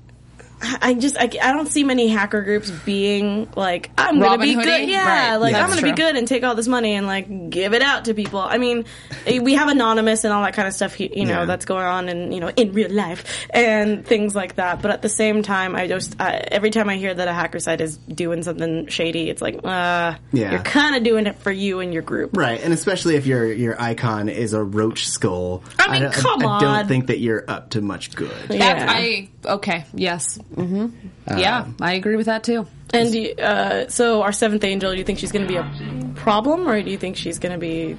[0.82, 4.66] I just I, I don't see many hacker groups being like I'm gonna be Hoodie?
[4.66, 5.36] good, yeah, Right.
[5.38, 7.82] like Yeah, I'm gonna be good and take all this money and like give it
[7.82, 8.40] out to people.
[8.40, 8.86] I mean,
[9.26, 11.46] eh, we have anonymous and all that kind of stuff, you know, Yeah.
[11.46, 14.82] that's going on and you know in real life and things like that.
[14.82, 17.60] But at the same time, I just I, every time I hear that a hacker
[17.60, 20.52] site is doing something shady, it's like, uh, Yeah.
[20.52, 22.36] you're kind of doing it for you and your group.
[22.38, 25.64] Right, and especially if your your icon is a roach skull.
[25.80, 28.32] I mean, don't- come I, don't think that you're up to much good.
[28.50, 28.86] That, Yeah.
[28.90, 29.86] I okay.
[29.94, 30.38] Yes.
[30.56, 30.88] Hmm
[31.28, 32.68] yeah, I agree with that too.
[32.94, 36.14] And you- uh, so, our seventh angel, do you think she's going to be a
[36.16, 37.98] problem, or do you think she's going to be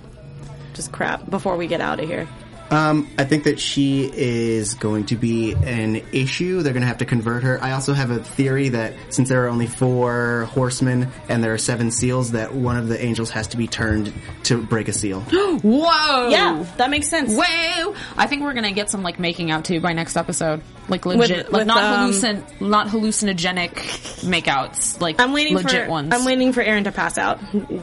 [0.74, 2.28] just crap before we get out of here?
[2.70, 6.62] Um, I think that she is going to be an issue.
[6.62, 7.62] They're going to have to convert her.
[7.62, 11.58] I also have a theory that since there are only four horsemen and there are
[11.58, 14.10] seven seals, that one of the angels has to be turned
[14.44, 15.20] to break a seal.
[15.62, 16.28] Whoa.
[16.30, 17.34] Yeah, that makes sense.
[17.36, 17.94] Whoa!
[18.16, 21.36] I think we're gonna get some like making out too by next episode, like legit,
[21.38, 23.72] With- like with, not um, hallucin, not hallucinogenic
[24.24, 26.14] makeouts, like I'm waiting legit for ones.
[26.14, 27.40] I'm waiting for Erin to pass out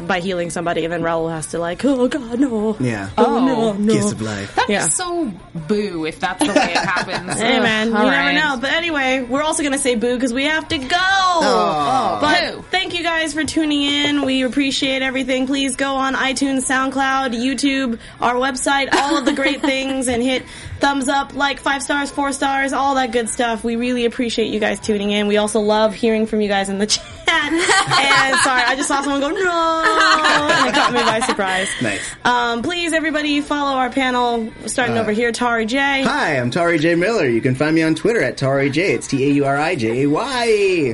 [0.08, 2.78] by healing somebody, and then Raul has to like, oh god, no.
[2.80, 3.10] Yeah.
[3.18, 3.94] Oh, no, no.
[3.94, 4.56] Kiss of life.
[4.56, 4.86] That'd Yeah.
[4.86, 5.34] be so
[5.68, 7.40] boo if that's the way it happens.
[7.50, 8.58] Hey man, Ugh, you all never know.
[8.62, 10.88] But anyway, we're also gonna say boo because we have to go.
[11.00, 12.18] Oh.
[12.22, 12.66] But Boo.
[12.70, 14.22] thank you guys for tuning in.
[14.24, 15.48] We appreciate everything.
[15.48, 20.44] Please go on iTunes, SoundCloud, YouTube, our website, all of the great things, and hit
[20.80, 23.64] thumbs up, like five stars, four stars, all that good stuff.
[23.64, 25.28] We really appreciate you guys tuning in.
[25.28, 27.06] We also love hearing from you guys in the chat.
[27.30, 31.70] and sorry, I just saw someone go no, and it caught me by surprise.
[31.82, 32.02] Nice.
[32.26, 34.52] Um, please, everybody, follow our panel.
[34.66, 35.78] Starting over here, Tauri J.
[35.78, 36.96] Hi, I'm Tauri J.
[36.96, 37.28] Miller.
[37.28, 38.94] You can find me on Twitter at Tauri J.
[38.94, 40.46] It's T A U R I J A Y.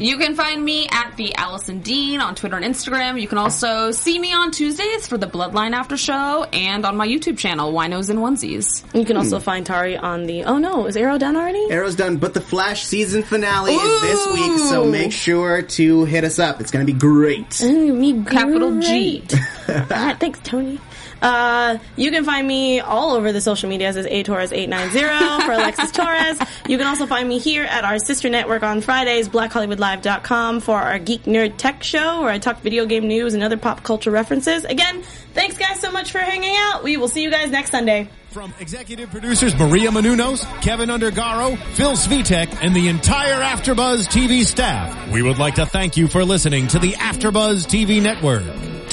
[0.02, 3.20] You can find me at the Alison Dean on Twitter and Instagram.
[3.20, 7.08] You can also see me on Tuesdays for the Bloodline After Show and on my
[7.08, 8.84] YouTube channel, Winos and Onesies.
[8.94, 10.44] You can also find Tauri on the.
[10.44, 11.66] Oh no, is Arrow done already?
[11.72, 16.25] Arrow's done, but the Flash season finale is this week, so make sure to hit
[16.26, 16.60] us up.
[16.60, 17.62] It's going to be great.
[17.62, 19.24] Ooh, me Capital G.
[19.70, 20.80] Alright, thanks, Tony.
[21.22, 26.40] Uh, you can find me all over the social medias as atorres890 for Alexis Torres.
[26.68, 31.00] You can also find me here at our sister network on Fridays, blackhollywoodlive.com for our
[31.00, 34.66] Geek Nerd Tech Show, where I talk video game news and other pop culture references.
[34.66, 35.04] Again,
[35.34, 36.84] thanks guys so much for hanging out.
[36.84, 38.10] We will see you guys next Sunday.
[38.30, 45.10] From executive producers Maria Menounos, Kevin Undergaro, Phil Svitek, and the entire Afterbuzz TV staff,
[45.10, 48.75] we would like to thank you for listening to the Afterbuzz TV network.